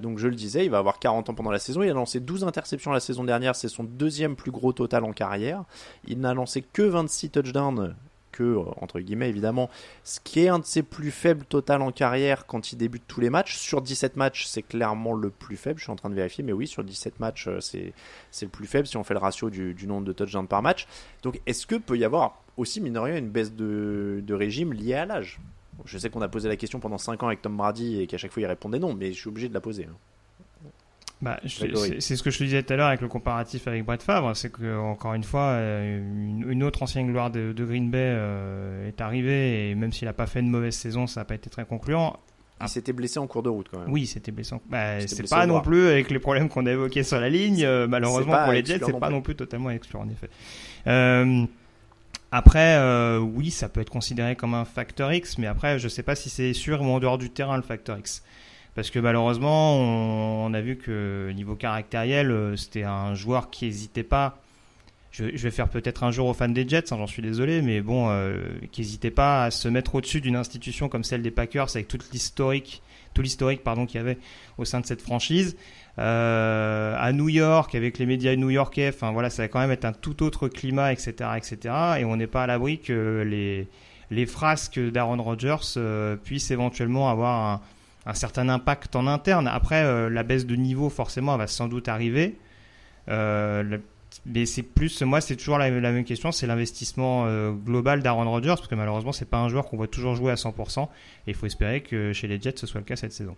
donc 0.00 0.18
je 0.18 0.28
le 0.28 0.34
disais, 0.34 0.64
il 0.64 0.70
va 0.70 0.78
avoir 0.78 0.98
40 0.98 1.30
ans 1.30 1.34
pendant 1.34 1.50
la 1.50 1.58
saison. 1.58 1.82
Il 1.82 1.90
a 1.90 1.94
lancé 1.94 2.20
12 2.20 2.44
interceptions 2.44 2.92
la 2.92 3.00
saison 3.00 3.24
dernière. 3.24 3.56
C'est 3.56 3.68
son 3.68 3.84
deuxième 3.84 4.36
plus 4.36 4.50
gros 4.50 4.72
total 4.72 5.04
en 5.04 5.12
carrière. 5.12 5.64
Il 6.06 6.20
n'a 6.20 6.34
lancé 6.34 6.62
que 6.62 6.82
26 6.82 7.30
touchdowns 7.30 7.94
euh, 8.42 8.64
entre 8.80 9.00
guillemets 9.00 9.28
évidemment, 9.28 9.70
ce 10.04 10.20
qui 10.20 10.40
est 10.40 10.48
un 10.48 10.58
de 10.58 10.64
ses 10.64 10.82
plus 10.82 11.10
faibles 11.10 11.44
total 11.44 11.82
en 11.82 11.92
carrière 11.92 12.46
quand 12.46 12.72
il 12.72 12.76
débute 12.76 13.04
tous 13.06 13.20
les 13.20 13.30
matchs. 13.30 13.56
Sur 13.56 13.82
17 13.82 14.16
matchs, 14.16 14.46
c'est 14.46 14.62
clairement 14.62 15.12
le 15.12 15.30
plus 15.30 15.56
faible, 15.56 15.78
je 15.78 15.84
suis 15.84 15.92
en 15.92 15.96
train 15.96 16.10
de 16.10 16.14
vérifier, 16.14 16.44
mais 16.44 16.52
oui, 16.52 16.66
sur 16.66 16.84
17 16.84 17.20
matchs, 17.20 17.48
euh, 17.48 17.60
c'est 17.60 17.92
le 18.42 18.48
plus 18.48 18.66
faible 18.66 18.86
si 18.86 18.96
on 18.96 19.04
fait 19.04 19.14
le 19.14 19.20
ratio 19.20 19.50
du, 19.50 19.86
nombre 19.86 20.06
de 20.06 20.12
touchdowns 20.12 20.48
par 20.48 20.62
match. 20.62 20.86
Donc 21.22 21.40
est-ce 21.46 21.66
que 21.66 21.76
peut 21.76 21.96
y 21.96 22.04
avoir 22.04 22.42
aussi, 22.56 22.80
mine 22.80 22.96
une 22.96 23.28
baisse 23.28 23.52
de, 23.52 24.22
de 24.26 24.34
régime 24.34 24.72
liée 24.72 24.94
à 24.94 25.06
l'âge? 25.06 25.40
Je 25.84 25.98
sais 25.98 26.08
qu'on 26.10 26.22
a 26.22 26.28
posé 26.28 26.48
la 26.48 26.56
question 26.56 26.80
pendant 26.80 26.98
5 26.98 27.22
ans 27.22 27.26
avec 27.26 27.42
Tom 27.42 27.56
Brady 27.56 28.00
et 28.00 28.06
qu'à 28.06 28.16
chaque 28.16 28.32
fois 28.32 28.42
il 28.42 28.46
répondait 28.46 28.78
non, 28.78 28.94
mais 28.94 29.12
je 29.12 29.18
suis 29.18 29.28
obligé 29.28 29.48
de 29.48 29.54
la 29.54 29.60
poser. 29.60 29.84
hein. 29.84 29.96
Bah, 31.22 31.40
c'est 31.46 32.16
ce 32.16 32.22
que 32.22 32.30
je 32.30 32.38
te 32.38 32.44
disais 32.44 32.62
tout 32.62 32.74
à 32.74 32.76
l'heure 32.76 32.88
avec 32.88 33.00
le 33.00 33.08
comparatif 33.08 33.66
avec 33.68 33.84
Brett 33.86 34.02
Favre, 34.02 34.36
c'est 34.36 34.52
que 34.52 34.78
encore 34.78 35.14
une 35.14 35.24
fois, 35.24 35.52
euh, 35.52 35.98
une, 35.98 36.62
autre 36.62 36.82
ancienne 36.82 37.10
gloire 37.10 37.30
de, 37.30 37.54
Green 37.56 37.90
Bay 37.90 37.98
euh, 38.02 38.88
est 38.88 39.00
arrivée 39.00 39.70
et 39.70 39.74
même 39.74 39.92
s'il 39.92 40.06
n'a 40.06 40.12
pas 40.12 40.26
fait 40.26 40.40
une 40.40 40.50
mauvaise 40.50 40.74
saison, 40.74 41.06
ça 41.06 41.20
n'a 41.20 41.24
pas 41.24 41.34
été 41.34 41.48
très 41.48 41.64
concluant. 41.64 42.18
Il 42.60 42.68
s'était 42.68 42.92
blessé 42.92 43.18
en 43.18 43.26
cours 43.26 43.42
de 43.42 43.48
route 43.48 43.66
quand 43.70 43.78
même. 43.80 43.90
Oui, 43.90 44.06
c'était 44.06 44.30
blessé. 44.30 44.56
Bah, 44.68 45.06
c'est 45.06 45.28
pas 45.28 45.46
non 45.46 45.60
plus 45.62 45.88
avec 45.88 46.10
les 46.10 46.18
problèmes 46.18 46.50
qu'on 46.50 46.66
a 46.66 46.72
évoqués 46.72 47.02
sur 47.02 47.18
la 47.18 47.30
ligne. 47.30 47.64
Euh, 47.64 47.86
malheureusement 47.86 48.44
pour 48.44 48.52
les 48.52 48.64
Jets, 48.64 48.80
c'est 48.84 48.98
pas 48.98 49.10
non 49.10 49.22
plus 49.22 49.36
totalement 49.36 49.70
exclu 49.70 49.98
en 49.98 50.08
effet. 50.10 50.28
après, 52.30 53.18
oui, 53.20 53.50
ça 53.50 53.70
peut 53.70 53.80
être 53.80 53.90
considéré 53.90 54.36
comme 54.36 54.52
un 54.52 54.66
facteur 54.66 55.14
X, 55.14 55.38
mais 55.38 55.46
après, 55.46 55.78
je 55.78 55.88
sais 55.88 56.02
pas 56.02 56.14
si 56.14 56.28
c'est 56.28 56.52
sûr 56.52 56.82
ou 56.82 56.86
en 56.86 57.00
dehors 57.00 57.16
du 57.16 57.30
terrain 57.30 57.56
le 57.56 57.62
facteur 57.62 57.96
X 57.96 58.22
parce 58.76 58.90
que 58.90 58.98
malheureusement, 58.98 59.78
on, 60.44 60.52
a 60.52 60.60
vu 60.60 60.76
que 60.76 61.32
niveau 61.34 61.54
caractériel, 61.54 62.30
euh, 62.30 62.56
c'était 62.56 62.82
un 62.82 63.14
joueur 63.14 63.48
qui 63.48 63.64
n'hésitait 63.64 64.02
pas. 64.02 64.38
Je, 65.12 65.24
vais 65.24 65.50
faire 65.50 65.70
peut-être 65.70 66.04
un 66.04 66.10
jour 66.10 66.26
aux 66.28 66.34
fans 66.34 66.46
des 66.46 66.68
Jets, 66.68 66.92
hein, 66.92 66.98
j'en 66.98 67.06
suis 67.06 67.22
désolé, 67.22 67.62
mais 67.62 67.80
bon, 67.80 68.10
euh, 68.10 68.36
qui 68.72 68.82
n'hésitait 68.82 69.10
pas 69.10 69.44
à 69.44 69.50
se 69.50 69.66
mettre 69.66 69.94
au-dessus 69.94 70.20
d'une 70.20 70.36
institution 70.36 70.90
comme 70.90 71.04
celle 71.04 71.22
des 71.22 71.30
Packers 71.30 71.74
avec 71.74 71.90
l'historique, 72.12 72.82
tout 73.14 73.22
l'historique 73.22 73.64
pardon 73.64 73.86
qu'il 73.86 73.96
y 73.96 74.00
avait 74.00 74.18
au 74.58 74.66
sein 74.66 74.80
de 74.80 74.86
cette 74.86 75.00
franchise. 75.00 75.56
Euh, 75.98 76.94
à 76.98 77.12
New 77.14 77.30
York, 77.30 77.74
avec 77.74 77.96
les 77.96 78.04
médias 78.04 78.36
new-yorkais, 78.36 78.90
enfin 78.94 79.10
voilà, 79.12 79.30
ça 79.30 79.44
va 79.44 79.48
quand 79.48 79.60
même 79.60 79.70
être 79.70 79.86
un 79.86 79.94
tout 79.94 80.22
autre 80.22 80.48
climat, 80.48 80.92
etc., 80.92 81.30
etc. 81.38 81.74
Et 82.00 82.04
on 82.04 82.16
n'est 82.16 82.26
pas 82.26 82.42
à 82.42 82.46
l'abri 82.46 82.78
que 82.78 83.24
les 83.26 83.68
les 84.12 84.26
frasques 84.26 84.78
d'Aaron 84.78 85.20
Rodgers 85.20 85.80
puissent 86.22 86.52
éventuellement 86.52 87.10
avoir 87.10 87.54
un, 87.54 87.60
un 88.06 88.14
certain 88.14 88.48
impact 88.48 88.96
en 88.96 89.06
interne. 89.06 89.48
Après, 89.48 89.84
euh, 89.84 90.08
la 90.08 90.22
baisse 90.22 90.46
de 90.46 90.54
niveau, 90.54 90.88
forcément, 90.88 91.34
elle 91.34 91.40
va 91.40 91.46
sans 91.46 91.68
doute 91.68 91.88
arriver. 91.88 92.38
Euh, 93.08 93.78
mais 94.24 94.46
c'est 94.46 94.62
plus, 94.62 95.02
moi, 95.02 95.20
c'est 95.20 95.36
toujours 95.36 95.58
la, 95.58 95.70
même 95.70 96.04
question, 96.04 96.32
c'est 96.32 96.46
l'investissement 96.46 97.26
euh, 97.26 97.52
global 97.52 98.02
d'Aaron 98.02 98.30
Rodgers, 98.30 98.54
parce 98.56 98.68
que 98.68 98.74
malheureusement, 98.74 99.12
c'est 99.12 99.28
pas 99.28 99.38
un 99.38 99.48
joueur 99.48 99.66
qu'on 99.66 99.76
voit 99.76 99.88
toujours 99.88 100.14
jouer 100.14 100.32
à 100.32 100.36
100%, 100.36 100.84
et 100.84 100.88
il 101.26 101.34
faut 101.34 101.46
espérer 101.46 101.82
que 101.82 102.12
chez 102.12 102.26
les 102.28 102.40
Jets, 102.40 102.54
ce 102.56 102.66
soit 102.66 102.80
le 102.80 102.86
cas 102.86 102.96
cette 102.96 103.12
saison. 103.12 103.36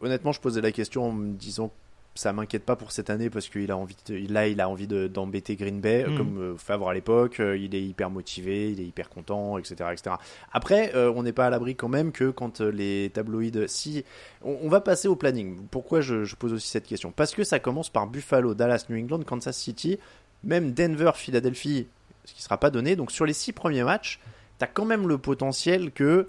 Honnêtement, 0.00 0.32
je 0.32 0.40
posais 0.40 0.60
la 0.60 0.72
question 0.72 1.06
en 1.06 1.12
me 1.12 1.32
disant 1.34 1.72
ça 2.14 2.32
m'inquiète 2.32 2.64
pas 2.64 2.76
pour 2.76 2.90
cette 2.92 3.08
année 3.08 3.30
parce 3.30 3.48
qu'il 3.48 3.70
a 3.70 3.76
envie 3.76 3.96
de, 4.06 4.32
là 4.32 4.48
il 4.48 4.60
a 4.60 4.68
envie 4.68 4.86
d'embêter 4.86 5.56
Green 5.56 5.80
Bay 5.80 6.04
mm. 6.04 6.16
comme 6.16 6.38
euh, 6.38 6.56
Favre 6.56 6.88
à 6.88 6.94
l'époque 6.94 7.38
euh, 7.40 7.56
il 7.56 7.74
est 7.74 7.82
hyper 7.82 8.10
motivé 8.10 8.72
il 8.72 8.80
est 8.80 8.84
hyper 8.84 9.08
content 9.08 9.58
etc 9.58 9.90
etc 9.92 10.16
après 10.52 10.94
euh, 10.94 11.12
on 11.14 11.22
n'est 11.22 11.32
pas 11.32 11.46
à 11.46 11.50
l'abri 11.50 11.76
quand 11.76 11.88
même 11.88 12.10
que 12.10 12.30
quand 12.30 12.60
les 12.60 13.10
tabloïds 13.14 13.68
si 13.68 14.04
on, 14.42 14.68
va 14.68 14.80
passer 14.80 15.08
au 15.08 15.16
planning. 15.16 15.66
Pourquoi 15.70 16.00
je, 16.00 16.34
pose 16.34 16.52
aussi 16.52 16.68
cette 16.68 16.86
question? 16.86 17.12
Parce 17.12 17.34
que 17.34 17.44
ça 17.44 17.58
commence 17.58 17.90
par 17.90 18.06
Buffalo 18.06 18.54
Dallas 18.54 18.86
New 18.88 18.98
England 18.98 19.22
Kansas 19.22 19.56
City 19.56 19.98
même 20.42 20.72
Denver 20.72 21.12
Philadelphie 21.14 21.86
ce 22.24 22.34
qui 22.34 22.42
sera 22.42 22.58
pas 22.58 22.70
donné. 22.70 22.96
Donc 22.96 23.12
sur 23.12 23.24
les 23.24 23.32
six 23.32 23.52
premiers 23.52 23.84
matchs 23.84 24.20
tu 24.58 24.64
as 24.64 24.68
quand 24.68 24.84
même 24.84 25.06
le 25.06 25.18
potentiel 25.18 25.92
que 25.92 26.28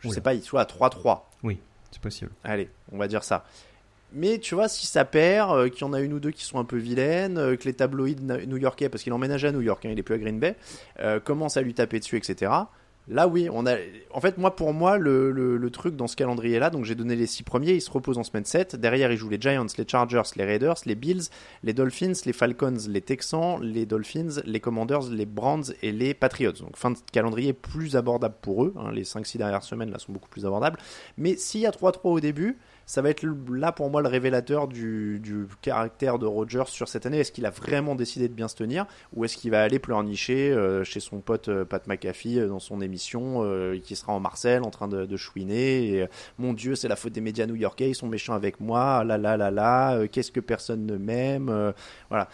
je 0.00 0.08
sais 0.08 0.20
pas 0.20 0.34
il 0.34 0.42
soit 0.42 0.62
à 0.62 0.64
3-3 0.64 1.20
oui 1.42 1.60
c'est 1.90 2.00
possible. 2.00 2.30
Allez 2.44 2.70
on 2.92 2.96
va 2.96 3.08
dire 3.08 3.24
ça 3.24 3.44
mais 4.16 4.38
tu 4.38 4.54
vois, 4.54 4.68
si 4.68 4.86
ça 4.86 5.04
perd, 5.04 5.52
euh, 5.52 5.68
qu'il 5.68 5.82
y 5.82 5.84
en 5.84 5.92
a 5.92 6.00
une 6.00 6.14
ou 6.14 6.20
deux 6.20 6.30
qui 6.30 6.42
sont 6.42 6.58
un 6.58 6.64
peu 6.64 6.78
vilaines, 6.78 7.36
euh, 7.36 7.54
que 7.54 7.64
les 7.64 7.74
tabloïds 7.74 8.16
new-yorkais, 8.46 8.88
parce 8.88 9.02
qu'il 9.02 9.12
emménage 9.12 9.44
à 9.44 9.52
New 9.52 9.60
York, 9.60 9.84
hein, 9.84 9.90
il 9.92 9.98
est 9.98 10.02
plus 10.02 10.14
à 10.14 10.18
Green 10.18 10.38
Bay, 10.38 10.56
euh, 11.00 11.20
commencent 11.20 11.58
à 11.58 11.62
lui 11.62 11.74
taper 11.74 11.98
dessus, 11.98 12.16
etc. 12.16 12.50
Là, 13.08 13.28
oui, 13.28 13.48
on 13.52 13.66
a. 13.66 13.76
En 14.12 14.20
fait, 14.20 14.36
moi, 14.36 14.56
pour 14.56 14.72
moi, 14.72 14.98
le, 14.98 15.68
truc 15.70 15.94
dans 15.94 16.08
ce 16.08 16.16
calendrier-là, 16.16 16.70
donc 16.70 16.84
j'ai 16.84 16.96
donné 16.96 17.14
les 17.14 17.26
six 17.26 17.44
premiers, 17.44 17.72
il 17.72 17.80
se 17.80 17.90
repose 17.90 18.18
en 18.18 18.24
semaine 18.24 18.44
7. 18.44 18.74
Derrière, 18.74 19.12
il 19.12 19.18
joue 19.18 19.28
les 19.28 19.40
Giants, 19.40 19.66
les 19.78 19.86
Chargers, 19.86 20.22
les 20.34 20.44
Raiders, 20.44 20.76
les 20.86 20.94
Bills, 20.96 21.22
les 21.62 21.72
Dolphins, 21.72 22.14
les 22.24 22.32
Falcons, 22.32 22.78
les 22.88 23.00
Texans, 23.02 23.60
les 23.62 23.86
Dolphins, 23.86 24.40
les 24.44 24.58
Commanders, 24.58 25.08
les 25.10 25.26
Browns 25.26 25.66
et 25.82 25.92
les 25.92 26.14
Patriots. 26.14 26.52
Donc, 26.52 26.76
fin 26.76 26.90
de 26.90 26.98
calendrier 27.12 27.52
plus 27.52 27.94
abordable 27.94 28.34
pour 28.40 28.64
eux. 28.64 28.74
Hein. 28.76 28.90
les 28.92 29.04
5-6 29.04 29.38
dernières 29.38 29.62
semaines, 29.62 29.90
là, 29.90 30.00
sont 30.00 30.12
beaucoup 30.12 30.30
plus 30.30 30.44
abordables. 30.44 30.78
Mais 31.16 31.36
s'il 31.36 31.60
y 31.60 31.66
a 31.66 31.70
3-3 31.70 31.98
au 32.04 32.20
début, 32.20 32.58
ça 32.86 33.02
va 33.02 33.10
être 33.10 33.26
là 33.50 33.72
pour 33.72 33.90
moi 33.90 34.00
le 34.00 34.08
révélateur 34.08 34.68
du, 34.68 35.20
caractère 35.60 36.18
de 36.18 36.26
Rogers 36.26 36.68
sur 36.68 36.88
cette 36.88 37.04
année. 37.04 37.18
Est-ce 37.18 37.32
qu'il 37.32 37.44
a 37.44 37.50
vraiment 37.50 37.96
décidé 37.96 38.28
de 38.28 38.32
bien 38.32 38.46
se 38.46 38.54
tenir 38.54 38.86
ou 39.14 39.24
est-ce 39.24 39.36
qu'il 39.36 39.50
va 39.50 39.62
aller 39.62 39.80
pleurnicher 39.80 40.52
euh, 40.52 40.84
chez 40.84 41.00
son 41.00 41.20
pote 41.20 41.48
euh, 41.48 41.64
Pat 41.64 41.84
McAfee 41.86 42.38
euh, 42.38 42.48
dans 42.48 42.60
son 42.60 42.80
émission 42.80 43.16
qui 43.82 43.96
sera 43.96 44.12
en 44.12 44.20
Marcel 44.20 44.62
en 44.62 44.70
train 44.70 44.86
de, 44.86 45.16
chouiner 45.16 46.06
Mon 46.38 46.52
Dieu, 46.52 46.76
c'est 46.76 46.88
la 46.88 46.96
faute 46.96 47.12
des 47.12 47.20
médias 47.20 47.46
new-yorkais, 47.46 47.90
ils 47.90 47.94
sont 47.94 48.06
méchants 48.06 48.34
avec 48.34 48.60
moi, 48.60 49.02
là 49.02 49.18
là 49.18 49.36
là 49.36 49.50
là, 49.50 50.06
qu'est-ce 50.08 50.30
que 50.30 50.40
personne 50.40 50.86
ne 50.86 50.96
m'aime, 50.96 51.72
voilà 52.08 52.28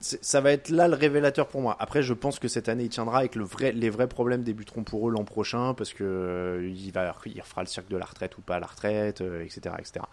ça 0.00 0.40
va 0.40 0.52
être 0.52 0.70
là 0.70 0.88
le 0.88 0.94
révélateur 0.94 1.46
pour 1.46 1.60
moi. 1.60 1.76
Après, 1.78 2.02
je 2.02 2.14
pense 2.14 2.38
que 2.38 2.48
cette 2.48 2.68
année, 2.68 2.84
il 2.84 2.88
tiendra 2.88 3.24
et 3.24 3.28
que 3.28 3.38
les 3.38 3.90
vrais 3.90 4.08
problèmes 4.08 4.42
débuteront 4.42 4.82
pour 4.82 5.08
eux 5.08 5.12
l'an 5.12 5.24
prochain 5.24 5.74
parce 5.74 5.92
que 5.92 6.04
euh, 6.04 6.68
il, 6.74 6.90
va, 6.92 7.14
fera 7.44 7.62
le 7.62 7.66
cirque 7.66 7.88
de 7.88 7.98
la 7.98 8.06
retraite 8.06 8.38
ou 8.38 8.40
pas 8.40 8.58
la 8.58 8.66
retraite, 8.66 9.20
etc., 9.20 9.60
euh, 9.66 9.78
etc. 9.78 10.04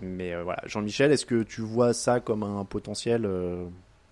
Mais 0.00 0.34
euh, 0.34 0.42
voilà, 0.42 0.62
Jean-Michel, 0.66 1.12
est-ce 1.12 1.24
que 1.24 1.44
tu 1.44 1.60
vois 1.60 1.92
ça 1.92 2.18
comme 2.18 2.42
un 2.42 2.64
potentiel 2.64 3.28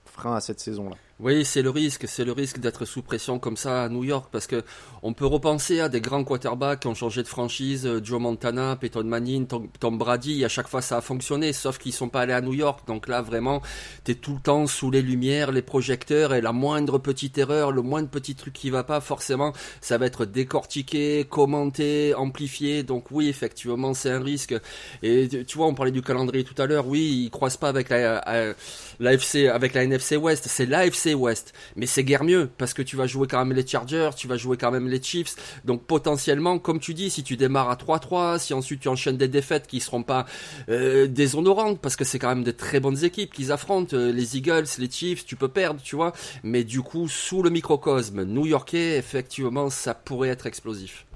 frein 0.05 0.37
à 0.37 0.41
cette 0.41 0.61
saison-là? 0.61 0.97
Oui, 1.19 1.47
c'est 1.47 1.63
le 1.63 1.71
risque, 1.71 2.07
c'est 2.07 2.27
le 2.27 2.33
risque 2.33 2.59
d'être 2.59 2.85
sous 2.85 3.01
pression 3.01 3.39
comme 3.39 3.57
ça 3.57 3.85
à 3.85 3.89
New 3.89 4.05
York 4.05 4.29
parce 4.31 4.47
que 4.47 4.63
on 5.03 5.15
peut 5.15 5.25
repenser 5.25 5.81
à 5.81 5.89
des 5.89 6.03
grands 6.03 6.25
quarterbacks 6.25 6.81
qui 6.81 6.89
ont 6.89 6.95
changé 6.95 7.23
de 7.23 7.27
franchise, 7.27 7.87
euh, 7.87 8.05
Joe 8.05 8.21
Montana, 8.21 8.77
Peyton 8.77 9.05
Manning, 9.05 9.47
Tom, 9.47 9.97
Brady, 9.97 10.45
à 10.45 10.51
chaque 10.51 10.69
fois 10.69 10.83
ça 10.83 10.99
a 10.99 11.01
fonctionné, 11.01 11.55
sauf 11.55 11.79
qu'ils 11.79 11.95
sont 11.95 12.11
pas 12.11 12.21
allés 12.21 12.35
à 12.35 12.43
New 12.43 12.53
York. 12.53 12.87
Donc 12.87 13.09
là 13.09 13.23
vraiment, 13.23 13.63
tu 14.05 14.13
es 14.13 14.15
tout 14.15 14.35
le 14.35 14.41
temps 14.41 14.67
sous 14.67 14.91
les 14.91 15.01
lumières, 15.01 15.53
les 15.53 15.63
projecteurs 15.63 16.35
et 16.35 16.43
la 16.43 16.53
moindre 16.53 16.99
petite 16.99 17.39
erreur, 17.39 17.73
le 17.73 17.81
moindre 17.81 18.11
petit 18.11 18.35
truc 18.35 18.53
qui 18.53 18.69
va 18.69 18.85
pas, 18.85 19.01
forcément, 19.01 19.55
ça 19.81 19.97
va 19.97 20.05
être 20.05 20.27
décortiqué, 20.27 21.25
commenté, 21.25 22.15
amplifié. 22.15 22.83
Donc 22.83 23.07
oui, 23.11 23.31
effectivement, 23.31 23.95
c'est 23.95 24.11
un 24.11 24.23
risque. 24.23 24.55
Et 25.03 25.29
tu 25.47 25.57
vois, 25.57 25.67
on 25.67 25.75
parlait 25.75 25.93
du 25.93 26.03
calendrier 26.03 26.45
tout 26.45 26.61
à 26.61 26.67
l'heure. 26.67 26.87
Oui, 26.87 27.25
ils 27.25 27.31
croisent 27.31 27.57
pas 27.57 27.71
avec 27.71 27.89
la, 27.89 28.23
euh, 28.29 28.53
la 29.01 29.13
avec 29.55 29.73
la 29.73 29.85
NFC 29.85 30.17
West, 30.17 30.45
c'est 30.49 30.67
l'AFC 30.67 31.06
West. 31.15 31.55
Mais 31.77 31.87
c'est 31.87 32.05
guère 32.05 32.25
mieux 32.25 32.49
parce 32.59 32.75
que 32.75 32.83
tu 32.83 32.97
vas 32.97 33.07
jouer 33.07 33.27
quand 33.27 33.45
même 33.45 33.57
les 33.57 33.67
Chargers, 33.67 34.11
tu 34.17 34.29
vas 34.29 34.37
jouer 34.37 34.57
quand 34.57 34.71
même 34.71 34.89
les 34.89 35.03
Chiefs. 35.03 35.37
Donc 35.65 35.85
potentiellement, 35.85 36.59
comme 36.59 36.81
tu 36.81 36.95
dis, 36.95 37.11
si 37.11 37.23
tu 37.23 37.37
démarres 37.37 37.71
à 37.71 37.77
3-3, 37.77 38.39
si 38.39 38.55
ensuite 38.55 38.81
tu 38.81 38.89
enchaînes 38.89 39.17
des 39.17 39.29
défaites 39.29 39.67
qui 39.67 39.81
seront 39.81 40.03
pas 40.03 40.27
euh, 40.69 41.07
déshonorantes 41.07 41.81
parce 41.81 41.97
que 41.97 42.05
c'est 42.05 42.19
quand 42.19 42.29
même 42.29 42.45
de 42.45 42.51
très 42.51 42.81
bonnes 42.81 43.05
équipes 43.05 43.33
qu'ils 43.33 43.53
affrontent, 43.53 43.97
euh, 43.97 44.13
les 44.13 44.37
Eagles, 44.37 44.67
les 44.79 44.91
Chiefs, 44.91 45.25
tu 45.25 45.37
peux 45.37 45.49
perdre, 45.49 45.81
tu 45.83 45.97
vois. 45.97 46.13
Mais 46.43 46.65
du 46.65 46.83
coup, 46.83 47.09
sous 47.09 47.43
le 47.43 47.51
microcosme 47.51 48.25
new-yorkais, 48.25 48.97
effectivement, 48.97 49.71
ça 49.71 49.95
pourrait 49.95 50.29
être 50.29 50.47
explosif. 50.47 51.07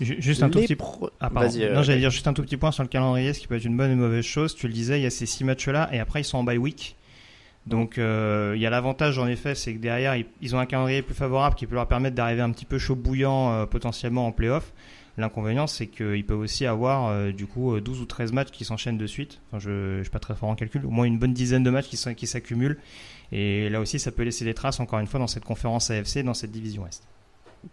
Juste 0.00 0.42
un 0.42 0.48
tout 0.48 0.60
petit 0.60 0.76
ah, 1.20 1.30
euh, 1.36 1.74
non, 1.74 1.82
j'allais 1.82 1.98
dire 1.98 2.10
juste 2.10 2.26
un 2.26 2.32
tout 2.32 2.42
petit 2.42 2.56
point 2.56 2.72
sur 2.72 2.82
le 2.82 2.88
calendrier, 2.88 3.34
ce 3.34 3.40
qui 3.40 3.46
peut 3.46 3.56
être 3.56 3.64
une 3.64 3.76
bonne 3.76 3.90
et 3.90 3.92
une 3.92 4.00
mauvaise 4.00 4.24
chose. 4.24 4.54
Tu 4.54 4.66
le 4.66 4.72
disais, 4.72 4.98
il 4.98 5.02
y 5.02 5.06
a 5.06 5.10
ces 5.10 5.26
six 5.26 5.44
matchs-là, 5.44 5.90
et 5.92 5.98
après 5.98 6.22
ils 6.22 6.24
sont 6.24 6.38
en 6.38 6.44
bye 6.44 6.56
week. 6.56 6.96
Donc 7.66 7.98
euh, 7.98 8.54
il 8.56 8.62
y 8.62 8.66
a 8.66 8.70
l'avantage 8.70 9.18
en 9.18 9.26
effet, 9.26 9.54
c'est 9.54 9.74
que 9.74 9.78
derrière 9.78 10.16
ils, 10.40 10.56
ont 10.56 10.58
un 10.58 10.66
calendrier 10.66 11.02
plus 11.02 11.14
favorable 11.14 11.54
qui 11.56 11.66
peut 11.66 11.74
leur 11.74 11.86
permettre 11.86 12.16
d'arriver 12.16 12.40
un 12.40 12.50
petit 12.50 12.64
peu 12.64 12.78
chaud 12.78 12.94
bouillant 12.96 13.52
euh, 13.52 13.66
potentiellement 13.66 14.26
en 14.26 14.32
playoff. 14.32 14.72
L'inconvénient 15.18 15.66
c'est 15.66 15.86
qu'ils 15.86 16.24
peuvent 16.24 16.40
aussi 16.40 16.64
avoir 16.64 17.08
euh, 17.08 17.32
du 17.32 17.46
coup 17.46 17.78
12 17.78 18.00
ou 18.00 18.06
13 18.06 18.32
matchs 18.32 18.50
qui 18.50 18.64
s'enchaînent 18.64 18.96
de 18.96 19.06
suite. 19.06 19.40
Enfin, 19.48 19.58
je 19.58 19.98
ne 19.98 20.02
suis 20.02 20.10
pas 20.10 20.18
très 20.18 20.34
fort 20.34 20.48
en 20.48 20.54
calcul, 20.54 20.86
au 20.86 20.90
moins 20.90 21.04
une 21.04 21.18
bonne 21.18 21.34
dizaine 21.34 21.62
de 21.62 21.70
matchs 21.70 21.88
qui, 21.88 22.26
s'accumulent. 22.26 22.78
Et 23.30 23.68
là 23.68 23.80
aussi 23.80 23.98
ça 23.98 24.10
peut 24.10 24.22
laisser 24.22 24.44
des 24.44 24.54
traces 24.54 24.80
encore 24.80 24.98
une 24.98 25.06
fois 25.06 25.20
dans 25.20 25.26
cette 25.26 25.44
conférence 25.44 25.90
AFC, 25.90 26.24
dans 26.24 26.34
cette 26.34 26.52
division 26.52 26.86
Est 26.86 27.02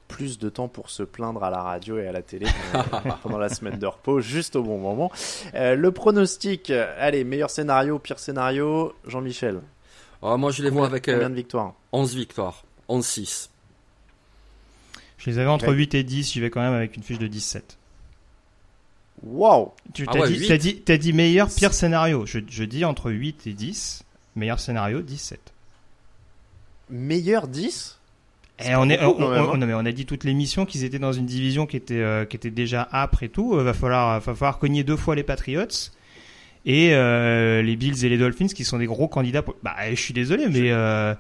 plus 0.10 0.38
de 0.38 0.50
temps 0.50 0.68
pour 0.68 0.90
se 0.90 1.02
plaindre 1.02 1.46
à 1.46 1.50
la 1.50 1.62
radio 1.62 1.98
et 1.98 2.08
à 2.08 2.12
la 2.12 2.22
télé 2.22 2.46
pendant, 3.24 3.38
la 3.38 3.48
semaine 3.56 3.80
de 3.80 3.86
repos, 3.86 4.20
juste 4.20 4.58
au 4.58 4.64
bon 4.64 4.78
moment. 4.78 5.10
le 5.54 5.90
pronostic, 5.92 6.72
allez, 6.72 7.24
meilleur 7.24 7.50
scénario, 7.50 7.98
pire 7.98 8.20
scénario, 8.20 8.94
Jean-Michel. 9.08 9.62
Ah, 10.22 10.38
moi, 10.38 10.52
je 10.52 10.64
les 10.64 10.70
vois 10.70 10.88
avec. 10.88 11.06
Combien 11.06 11.30
de 11.30 11.36
victoires 11.36 11.74
11 11.92 12.16
victoires. 12.16 12.64
11-6. 12.90 13.50
Je 15.18 15.30
les 15.30 15.40
avais 15.40 15.50
entre 15.50 15.74
8 15.74 15.96
et 15.96 16.04
10, 16.04 16.32
j'y 16.32 16.40
vais 16.40 16.50
quand 16.50 16.62
même 16.62 16.74
avec 16.74 16.96
une 16.96 17.04
fiche 17.04 17.20
de 17.20 17.28
17. 17.28 17.78
Waouh 19.24 19.72
Tu 19.94 20.06
ah 20.08 20.14
t'as 20.14 20.28
dit, 20.28 20.76
dit, 20.86 21.00
dit, 21.00 21.14
meilleur, 21.14 21.50
pire 21.50 21.74
scénario. 21.74 22.26
Je, 22.26 22.40
je, 22.48 22.64
dis 22.64 22.86
entre 22.86 23.12
8 23.12 23.48
et 23.48 23.54
10. 23.54 24.04
Meilleur 24.36 24.60
scénario, 24.60 25.02
17. 25.02 25.40
Meilleur 26.92 27.48
10 27.48 28.00
Et 28.60 28.76
on, 28.76 28.88
est, 28.90 29.04
beaucoup, 29.04 29.24
on, 29.24 29.26
on- 29.26 29.54
hein. 29.54 29.58
non, 29.58 29.66
mais 29.66 29.74
on 29.74 29.86
a 29.86 29.92
dit 29.92 30.06
toute 30.06 30.24
l'émission 30.24 30.66
qu'ils 30.68 30.84
étaient 30.84 31.00
dans 31.00 31.14
une 31.14 31.26
division 31.26 31.66
qui 31.66 31.78
était, 31.78 31.96
euh, 31.96 32.26
qui 32.26 32.36
était 32.36 32.52
déjà 32.52 32.88
âpre 32.94 33.24
et 33.24 33.30
tout. 33.30 33.56
Euh, 33.56 33.64
va 33.64 33.74
falloir, 33.74 34.20
va 34.20 34.36
falloir 34.36 34.60
cogner 34.60 34.84
deux 34.84 34.98
fois 34.98 35.16
les 35.16 35.24
Patriots 35.24 35.66
et 36.68 36.94
euh, 36.94 37.62
les 37.62 37.78
Bills 37.78 38.06
et 38.06 38.10
les 38.10 38.18
Dolphins 38.18 38.48
qui 38.48 38.66
sont 38.66 38.78
des 38.78 38.86
gros 38.86 39.08
candidats. 39.08 39.42
Pour... 39.42 39.56
Bah, 39.64 39.74
je 39.90 39.96
suis 39.96 40.14
désolé, 40.14 40.48
mais 40.50 40.70
euh, 40.70 41.16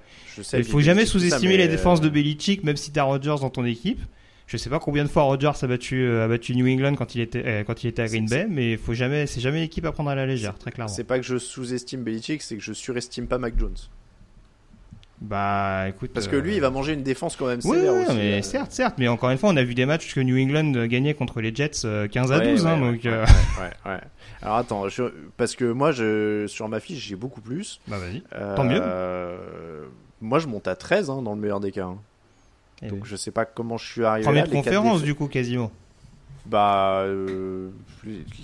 il 0.53 0.65
faut 0.65 0.81
jamais 0.81 1.05
sous-estimer 1.05 1.53
mais, 1.53 1.63
les 1.63 1.67
défenses 1.69 2.01
de 2.01 2.07
euh, 2.07 2.11
Belichick, 2.11 2.65
même 2.65 2.75
si 2.75 2.91
t'as 2.91 3.03
Rodgers 3.03 3.37
dans 3.41 3.49
ton 3.49 3.63
équipe. 3.63 4.01
Je 4.45 4.57
sais 4.57 4.69
pas 4.69 4.79
combien 4.79 5.03
de 5.03 5.09
fois 5.09 5.23
Rodgers 5.23 5.51
a 5.61 5.67
battu, 5.67 6.03
euh, 6.03 6.25
a 6.25 6.27
battu 6.27 6.53
New 6.53 6.67
England 6.67 6.95
quand 6.95 7.15
il 7.15 7.21
était, 7.21 7.43
euh, 7.45 7.63
quand 7.63 7.83
il 7.83 7.87
était 7.87 8.01
à 8.01 8.07
Green 8.07 8.27
Bay, 8.27 8.45
mais 8.49 8.75
faut 8.75 8.93
jamais, 8.93 9.25
c'est 9.25 9.41
jamais 9.41 9.61
l'équipe 9.61 9.85
à 9.85 9.93
prendre 9.93 10.09
à 10.09 10.15
la 10.15 10.25
légère, 10.25 10.57
très 10.57 10.71
clairement. 10.71 10.93
C'est 10.93 11.05
pas 11.05 11.17
que 11.17 11.25
je 11.25 11.37
sous-estime 11.37 12.03
Belichick, 12.03 12.41
c'est 12.41 12.57
que 12.57 12.63
je 12.63 12.73
surestime 12.73 13.27
pas 13.27 13.37
Mac 13.37 13.57
Jones. 13.57 13.75
Bah, 15.19 15.85
écoute. 15.89 16.11
Parce 16.13 16.27
que 16.27 16.35
euh, 16.35 16.41
lui, 16.41 16.55
il 16.55 16.61
va 16.61 16.69
manger 16.69 16.93
une 16.93 17.01
défense 17.01 17.35
quand 17.35 17.47
même 17.47 17.59
Oui, 17.63 17.77
sévère 17.77 17.93
oui, 17.95 18.03
aussi. 18.05 18.15
mais 18.15 18.39
euh. 18.39 18.41
certes, 18.43 18.71
certes, 18.71 18.95
mais 18.99 19.07
encore 19.07 19.31
une 19.31 19.37
fois, 19.39 19.49
on 19.49 19.57
a 19.57 19.63
vu 19.63 19.73
des 19.73 19.87
matchs 19.87 20.13
que 20.13 20.19
New 20.19 20.37
England 20.37 20.85
gagnait 20.85 21.15
contre 21.15 21.41
les 21.41 21.53
Jets 21.55 21.71
euh, 21.85 22.07
15 22.07 22.31
à 22.31 22.37
Ouais, 22.37 22.51
12, 22.51 22.67
hein, 22.67 22.79
ouais, 22.81 22.91
donc. 22.93 23.03
ouais, 23.05 23.69
euh. 23.87 23.97
Alors 24.43 24.57
attends, 24.57 24.87
je- 24.89 25.11
parce 25.37 25.55
que 25.55 25.65
moi, 25.71 25.91
je... 25.91 26.45
sur 26.47 26.69
ma 26.69 26.79
fiche, 26.79 27.03
j'ai 27.03 27.15
beaucoup 27.15 27.41
plus. 27.41 27.79
Bah 27.87 27.97
vas-y. 27.97 28.21
Euh, 28.35 28.55
Tant 28.55 28.63
mieux. 28.63 28.81
Moi, 30.21 30.37
je 30.39 30.47
monte 30.47 30.67
à 30.67 30.75
13 30.75 31.09
hein, 31.09 31.21
dans 31.23 31.33
le 31.33 31.41
meilleur 31.41 31.59
des 31.59 31.71
cas. 31.71 31.85
hein. 31.85 31.97
Eh 32.83 32.87
Donc 32.89 32.99
oui. 33.03 33.09
je 33.09 33.15
sais 33.15 33.31
pas 33.31 33.45
comment 33.45 33.77
je 33.77 33.91
suis 33.91 34.05
arrivé 34.05 34.25
Première 34.25 34.45
là. 34.45 34.51
conférence 34.51 35.01
du 35.01 35.15
coup 35.15 35.27
quasiment. 35.27 35.71
Bah, 36.49 37.01
euh, 37.01 37.69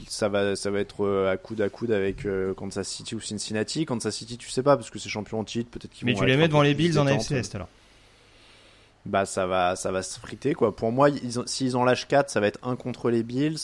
ça 0.08 0.28
va, 0.28 0.56
ça 0.56 0.72
va 0.72 0.80
être 0.80 1.06
euh, 1.06 1.32
à 1.32 1.38
coude 1.38 1.62
à 1.62 1.70
coude 1.70 1.92
avec 1.92 2.26
euh, 2.26 2.54
Kansas 2.54 2.88
City 2.88 3.16
ou 3.16 3.22
Cincinnati. 3.22 3.86
Kansas 3.86 4.14
City, 4.16 4.38
tu 4.38 4.50
sais 4.50 4.64
pas 4.64 4.76
parce 4.76 4.90
que 4.90 5.00
c'est 5.00 5.10
champion 5.10 5.40
en 5.40 5.44
titre, 5.44 5.70
peut-être 5.70 5.92
qu'ils 5.92 6.06
Mais 6.06 6.14
vont 6.14 6.20
tu 6.20 6.26
les 6.26 6.36
mets 6.36 6.48
devant 6.48 6.62
les 6.64 6.74
Bills 6.74 7.00
en. 7.00 7.08
AFC 7.08 7.32
Est 7.32 7.56
alors. 7.56 7.70
Bah, 9.06 9.26
ça 9.26 9.48
va, 9.48 9.76
ça 9.76 9.92
va 9.92 10.02
se 10.02 10.20
friter 10.20 10.54
quoi. 10.54 10.76
Pour 10.76 10.92
moi, 10.92 11.10
s'ils 11.46 11.76
en 11.78 11.84
lâchent 11.86 12.08
4 12.08 12.30
ça 12.30 12.40
va 12.40 12.48
être 12.48 12.60
un 12.64 12.76
contre 12.76 13.10
les 13.10 13.24
Bills, 13.24 13.58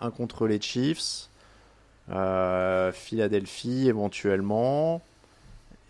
un 0.00 0.10
contre 0.10 0.46
les 0.46 0.60
Chiefs, 0.60 1.28
euh, 2.10 2.92
Philadelphie 2.92 3.88
éventuellement. 3.88 5.02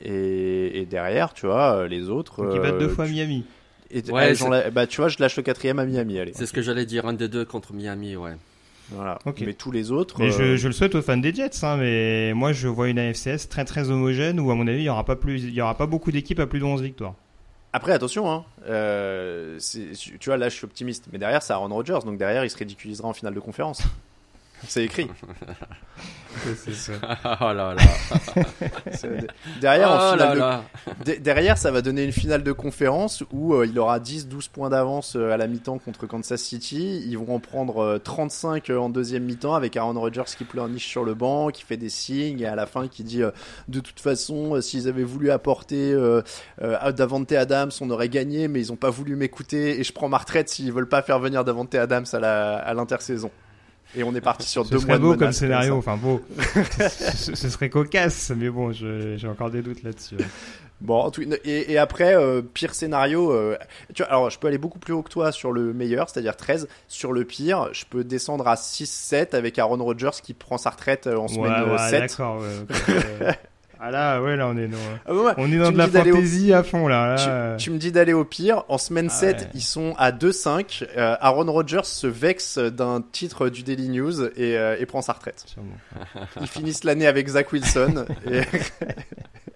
Et, 0.02 0.80
et 0.80 0.86
derrière, 0.86 1.34
tu 1.34 1.44
vois, 1.46 1.86
les 1.86 2.08
autres. 2.08 2.50
Ils 2.54 2.60
battent 2.60 2.78
deux 2.78 2.88
fois 2.88 3.04
tu- 3.06 3.12
Miami. 3.12 3.44
Et- 3.90 4.10
Ouais, 4.10 4.34
allez, 4.42 4.70
bah, 4.70 4.86
tu 4.86 5.00
vois, 5.00 5.08
je 5.08 5.16
lâche 5.20 5.36
le 5.36 5.42
quatrième 5.42 5.78
à 5.78 5.84
Miami, 5.84 6.18
allez. 6.18 6.32
C'est 6.34 6.46
ce 6.46 6.52
que 6.52 6.62
j'allais 6.62 6.86
dire, 6.86 7.06
un 7.06 7.12
des 7.12 7.28
deux 7.28 7.44
contre 7.44 7.72
Miami, 7.72 8.16
ouais. 8.16 8.32
Voilà. 8.92 9.18
Ok. 9.24 9.42
Mais 9.46 9.52
tous 9.54 9.70
les 9.70 9.92
autres. 9.92 10.16
Mais 10.18 10.32
euh, 10.34 10.52
je, 10.52 10.56
je 10.56 10.66
le 10.66 10.72
souhaite 10.72 10.94
aux 10.96 11.02
fans 11.02 11.16
des 11.16 11.32
Jets, 11.32 11.62
hein, 11.64 11.76
mais 11.76 12.32
moi 12.34 12.52
je 12.52 12.66
vois 12.66 12.88
une 12.88 12.98
AFC 12.98 13.28
Est 13.28 13.48
très 13.48 13.64
très 13.64 13.88
homogène 13.90 14.40
où 14.40 14.50
à 14.50 14.56
mon 14.56 14.66
avis 14.66 14.80
il 14.80 14.84
y 14.84 14.88
aura 14.88 15.04
pas 15.04 15.14
plus, 15.14 15.44
il 15.44 15.54
y 15.54 15.60
aura 15.60 15.76
pas 15.76 15.86
beaucoup 15.86 16.10
d'équipes 16.10 16.40
à 16.40 16.46
plus 16.48 16.58
de 16.58 16.64
11 16.64 16.82
victoires. 16.82 17.14
Après, 17.72 17.92
attention, 17.92 18.28
hein, 18.28 18.44
euh, 18.68 19.60
tu 20.18 20.28
vois, 20.28 20.36
là 20.36 20.48
je 20.48 20.56
suis 20.56 20.64
optimiste, 20.64 21.04
mais 21.12 21.18
derrière 21.20 21.40
c'est 21.40 21.52
Aaron 21.52 21.68
Rodgers, 21.72 22.00
donc 22.04 22.18
derrière 22.18 22.44
il 22.44 22.50
se 22.50 22.56
ridiculisera 22.56 23.06
en 23.06 23.12
finale 23.12 23.34
de 23.34 23.38
conférence. 23.38 23.82
C'est 24.68 24.84
écrit. 24.84 25.08
oh 27.40 27.52
là 27.52 27.74
là. 27.74 27.76
C'est- 28.92 29.26
Derrière, 29.60 29.90
en 29.90 29.96
oh 29.96 30.12
finale 30.12 30.18
là 30.18 30.34
de- 30.34 30.38
là. 30.38 30.64
de- 31.04 31.14
derrière, 31.20 31.58
ça 31.58 31.70
va 31.70 31.82
donner 31.82 32.04
une 32.04 32.12
finale 32.12 32.42
de 32.44 32.52
conférence 32.52 33.24
où 33.32 33.54
euh, 33.54 33.66
il 33.66 33.76
aura 33.78 33.98
10-12 33.98 34.48
points 34.50 34.70
d'avance 34.70 35.16
euh, 35.16 35.32
à 35.32 35.36
la 35.36 35.46
mi-temps 35.48 35.78
contre 35.78 36.06
Kansas 36.06 36.40
City. 36.40 37.02
Ils 37.06 37.18
vont 37.18 37.34
en 37.34 37.40
prendre 37.40 37.78
euh, 37.82 37.98
35 37.98 38.70
euh, 38.70 38.78
en 38.78 38.88
deuxième 38.90 39.24
mi-temps 39.24 39.54
avec 39.54 39.76
Aaron 39.76 39.98
Rodgers 39.98 40.22
qui 40.38 40.44
pleurniche 40.44 40.86
sur 40.86 41.04
le 41.04 41.14
banc, 41.14 41.48
qui 41.48 41.64
fait 41.64 41.76
des 41.76 41.90
signes 41.90 42.40
et 42.40 42.46
à 42.46 42.54
la 42.54 42.66
fin 42.66 42.86
qui 42.86 43.02
dit 43.02 43.22
euh, 43.22 43.30
de 43.68 43.80
toute 43.80 43.98
façon, 44.00 44.60
s'ils 44.60 44.88
avaient 44.88 45.02
voulu 45.02 45.30
apporter 45.30 45.94
à 46.62 46.92
Davante 46.92 47.32
Adams, 47.32 47.70
on 47.80 47.90
aurait 47.90 48.08
gagné, 48.08 48.46
mais 48.48 48.60
ils 48.60 48.72
ont 48.72 48.76
pas 48.76 48.90
voulu 48.90 49.16
m'écouter 49.16 49.80
et 49.80 49.84
je 49.84 49.92
prends 49.92 50.08
ma 50.08 50.18
retraite 50.18 50.48
s'ils 50.48 50.72
veulent 50.72 50.88
pas 50.88 51.02
faire 51.02 51.18
venir 51.18 51.44
Davante 51.44 51.74
Adams 51.74 52.04
à 52.12 52.18
la 52.20 52.56
à 52.58 52.74
l'intersaison. 52.74 53.30
Et 53.96 54.04
on 54.04 54.14
est 54.14 54.20
parti 54.20 54.48
sur 54.48 54.64
Ce 54.64 54.70
deux 54.70 54.76
mois 54.76 54.84
serait 54.86 54.94
de 54.98 55.02
beau 55.02 55.16
comme 55.16 55.32
scénario, 55.32 55.76
enfin 55.76 55.96
beau. 55.96 56.20
ce, 57.16 57.34
ce 57.34 57.48
serait 57.48 57.68
cocasse, 57.70 58.32
mais 58.36 58.48
bon, 58.48 58.72
j'ai 58.72 59.26
encore 59.28 59.50
des 59.50 59.62
doutes 59.62 59.82
là-dessus. 59.82 60.16
Bon, 60.80 61.00
en 61.00 61.10
tout- 61.10 61.20
et, 61.44 61.72
et 61.72 61.76
après, 61.76 62.14
euh, 62.16 62.40
pire 62.40 62.74
scénario, 62.74 63.30
euh, 63.32 63.58
tu 63.94 64.02
vois, 64.02 64.10
alors 64.10 64.30
je 64.30 64.38
peux 64.38 64.46
aller 64.48 64.56
beaucoup 64.56 64.78
plus 64.78 64.94
haut 64.94 65.02
que 65.02 65.10
toi 65.10 65.30
sur 65.30 65.52
le 65.52 65.74
meilleur, 65.74 66.08
c'est-à-dire 66.08 66.36
13. 66.36 66.68
Sur 66.88 67.12
le 67.12 67.24
pire, 67.24 67.68
je 67.72 67.84
peux 67.84 68.02
descendre 68.02 68.48
à 68.48 68.54
6-7 68.54 69.34
avec 69.34 69.58
Aaron 69.58 69.82
Rodgers 69.84 70.22
qui 70.22 70.32
prend 70.32 70.56
sa 70.56 70.70
retraite 70.70 71.06
euh, 71.06 71.16
en 71.18 71.28
semaine 71.28 71.64
Ouais, 71.64 71.72
ouais, 71.72 71.90
7. 71.90 72.00
d'accord. 72.00 72.40
ouais. 72.40 73.36
ah 73.80 73.90
là, 73.90 74.20
ouais, 74.22 74.36
là 74.36 74.46
on 74.48 74.56
est 74.56 74.66
dans, 74.68 74.76
Ah 75.06 75.12
bah 75.14 75.14
ouais, 75.14 75.32
on 75.38 75.50
est 75.52 75.56
dans 75.58 75.66
tu 75.68 75.72
de 75.72 75.78
la 75.78 75.84
au- 75.86 75.88
fantaisie 75.88 76.52
à 76.52 76.62
fond 76.62 76.86
là. 76.88 77.56
tu, 77.58 77.70
me 77.70 77.78
dis 77.78 77.92
d'aller 77.92 78.12
au 78.12 78.24
pire. 78.24 78.64
En 78.68 78.78
semaine 78.78 79.08
Ah 79.10 79.14
7, 79.14 79.36
ouais. 79.38 79.46
ils 79.54 79.62
sont 79.62 79.94
à 79.98 80.12
2-5. 80.12 80.84
Euh, 80.96 81.16
Aaron 81.20 81.50
Rodgers 81.50 81.80
se 81.84 82.06
vexe 82.06 82.58
d'un 82.58 83.02
titre 83.12 83.48
du 83.48 83.62
Daily 83.62 83.88
News 83.88 84.22
et, 84.36 84.56
euh, 84.58 84.76
et 84.78 84.86
prend 84.86 85.02
sa 85.02 85.12
retraite. 85.14 85.44
Sûrement. 85.46 85.76
Ils 86.40 86.46
finissent 86.46 86.84
l'année 86.84 87.06
avec 87.06 87.28
Zach 87.28 87.52
Wilson. 87.52 88.04
et... 88.30 88.40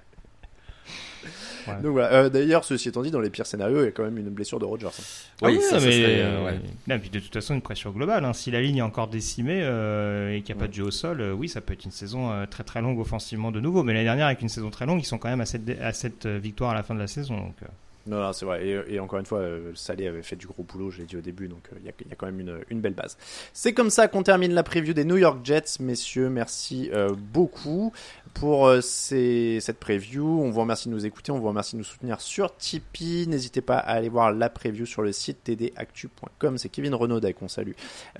Ouais. 1.66 1.74
Donc 1.83 1.92
voilà. 1.92 2.12
Euh, 2.12 2.29
D'ailleurs, 2.29 2.64
ceci 2.64 2.88
étant 2.88 3.03
dit, 3.03 3.11
dans 3.11 3.20
les 3.20 3.31
pires 3.31 3.46
scénarios, 3.46 3.81
il 3.83 3.85
y 3.85 3.88
a 3.88 3.90
quand 3.92 4.05
même 4.05 4.18
une 4.18 4.29
blessure 4.31 4.59
de 4.59 4.64
Rodgers. 4.64 4.87
hein. 4.88 5.03
Oui, 5.42 5.61
ça, 5.61 5.74
ouais, 5.77 5.81
ça 5.81 5.87
mais... 5.87 5.92
serait, 5.92 6.22
euh, 6.22 6.44
ouais. 6.44 6.61
Non, 6.88 6.98
puis 6.98 7.11
de 7.11 7.18
toute 7.20 7.33
façon, 7.33 7.55
une 7.55 7.62
pression 7.62 7.90
globale. 7.90 8.24
Hein. 8.24 8.33
Si 8.33 8.50
la 8.50 8.61
ligne 8.61 8.79
est 8.79 8.83
encore 8.83 9.09
décimée 9.09 9.61
euh, 9.62 10.35
et 10.35 10.42
qu'il 10.42 10.55
n'y 10.55 10.61
a 10.61 10.64
pas 10.64 10.68
de 10.68 10.74
jeu 10.74 10.85
au 10.85 10.90
sol, 10.90 11.20
euh, 11.20 11.33
oui, 11.33 11.48
ça 11.48 11.61
peut 11.61 11.72
être 11.72 11.85
une 11.85 11.90
saison 11.90 12.31
euh, 12.31 12.46
très 12.46 12.64
très 12.64 12.81
longue 12.83 12.98
offensivement 13.00 13.50
de 13.53 13.61
nouveau. 13.61 13.83
Mais 13.83 13.92
l'année 13.92 14.05
dernière, 14.05 14.27
avec 14.27 14.42
une 14.42 14.48
saison 14.48 14.70
très 14.70 14.87
longue, 14.87 15.00
ils 15.00 15.07
sont 15.07 15.18
quand 15.18 15.29
même 15.29 15.40
à 15.40 15.46
cette, 15.46 15.64
dé- 15.64 15.79
à 15.79 15.92
cette 15.92 16.27
victoire 16.27 16.70
à 16.70 16.74
la 16.74 16.83
fin 16.83 16.94
de 16.94 17.00
la 17.00 17.07
saison. 17.07 17.37
Donc, 17.37 17.55
euh, 17.62 17.66
Non, 18.07 18.20
non, 18.20 18.33
c'est 18.35 18.44
vrai. 18.44 18.66
Et, 18.66 18.94
et 18.94 19.00
encore 19.00 19.18
une 19.18 19.24
fois, 19.24 19.38
euh, 19.38 19.72
Salé 19.74 20.07
avait 20.07 20.22
fait 20.22 20.37
du 20.37 20.46
gros 20.46 20.62
boulot, 20.62 20.90
je 20.90 20.98
l'ai 20.98 21.05
dit 21.07 21.16
au 21.16 21.22
début, 21.22 21.48
donc 21.48 21.62
euh, 21.72 21.77
il 21.81 21.87
y, 21.87 21.88
a, 21.88 21.92
il 22.05 22.09
y 22.11 22.12
a 22.12 22.16
quand 22.16 22.27
même 22.27 22.38
une, 22.40 22.59
une 22.68 22.81
belle 22.81 22.92
base. 22.92 23.16
C'est 23.55 23.72
comme 23.72 23.88
ça 23.88 24.09
qu'on 24.09 24.22
termine 24.22 24.53
la 24.53 24.62
preview 24.62 24.92
des 24.92 25.05
New 25.07 25.16
York 25.16 25.38
Jets, 25.42 25.79
messieurs. 25.81 26.29
Merci 26.29 26.90
euh, 26.92 27.14
beaucoup 27.16 27.92
pour 28.34 28.66
euh, 28.66 28.80
ces, 28.80 29.58
cette 29.60 29.78
preview. 29.78 30.24
On 30.42 30.50
vous 30.50 30.60
remercie 30.60 30.88
de 30.88 30.94
nous 30.94 31.06
écouter, 31.06 31.32
on 31.32 31.38
vous 31.38 31.48
remercie 31.48 31.74
de 31.76 31.78
nous 31.78 31.84
soutenir 31.84 32.20
sur 32.20 32.54
Tipeee. 32.56 33.26
N'hésitez 33.28 33.60
pas 33.62 33.78
à 33.78 33.92
aller 33.92 34.08
voir 34.08 34.32
la 34.32 34.50
preview 34.50 34.84
sur 34.86 35.02
le 35.02 35.12
site 35.12 35.38
tdactu.com. 35.44 36.58
C'est 36.58 36.68
Kevin 36.68 36.94
Renaud, 36.94 37.20
qu'on 37.38 37.48
salue, 37.48 37.72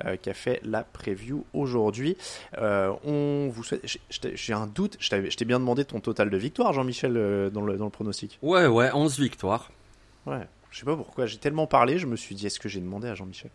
euh, 0.05 0.17
qui 0.17 0.31
a 0.31 0.35
fait 0.35 0.61
la 0.65 0.85
preview 0.85 1.45
aujourd'hui. 1.53 2.17
Euh, 2.59 2.93
on 3.05 3.49
vous 3.53 3.63
souhaite. 3.65 3.85
j'ai- 3.85 4.53
un 4.55 4.67
doute. 4.67 4.97
Je 5.01 5.09
t'ai 5.11 5.45
bien 5.45 5.59
demandé 5.59 5.85
ton 5.85 6.01
total 6.01 6.31
de 6.31 6.37
victoire, 6.37 6.73
Jean-Michel, 6.73 7.17
euh, 7.17 7.51
dans, 7.51 7.61
le, 7.63 7.77
dans 7.77 7.85
le 7.87 7.91
pronostic. 7.91 8.39
Ouais, 8.41 8.67
ouais, 8.67 8.91
11 8.95 9.19
victoires. 9.19 9.71
Ouais. 10.27 10.47
Je 10.75 10.81
sais 10.81 10.87
pas 10.87 10.97
pourquoi, 10.97 11.27
j'ai 11.27 11.39
tellement 11.39 11.69
parlé, 11.69 12.01
je 12.01 12.07
me 12.07 12.17
suis 12.17 12.35
dit, 12.35 12.49
est-ce 12.49 12.59
que 12.59 12.69
j'ai 12.69 12.81
demandé 12.81 13.07
à 13.07 13.15
Jean-Michel? 13.15 13.53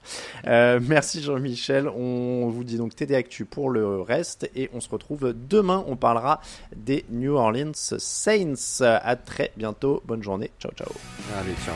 Euh, 0.48 0.80
Merci 0.88 1.22
Jean-Michel, 1.22 1.90
on 1.90 2.48
vous 2.48 2.64
dit 2.64 2.78
donc 2.78 2.96
TD 2.96 3.14
Actu 3.14 3.44
pour 3.44 3.70
le 3.70 4.00
reste, 4.00 4.50
et 4.56 4.70
on 4.74 4.80
se 4.80 4.88
retrouve 4.88 5.34
demain, 5.34 5.84
on 5.88 5.98
parlera 5.98 6.40
des 6.74 7.04
New 7.10 7.34
Orleans 7.34 7.74
Saints. 7.74 8.80
À 8.82 9.18
très 9.18 9.52
bientôt, 9.58 10.02
bonne 10.06 10.24
journée, 10.24 10.50
ciao 10.62 10.72
ciao. 10.72 10.94
Allez, 11.38 11.56
ciao. 11.66 11.76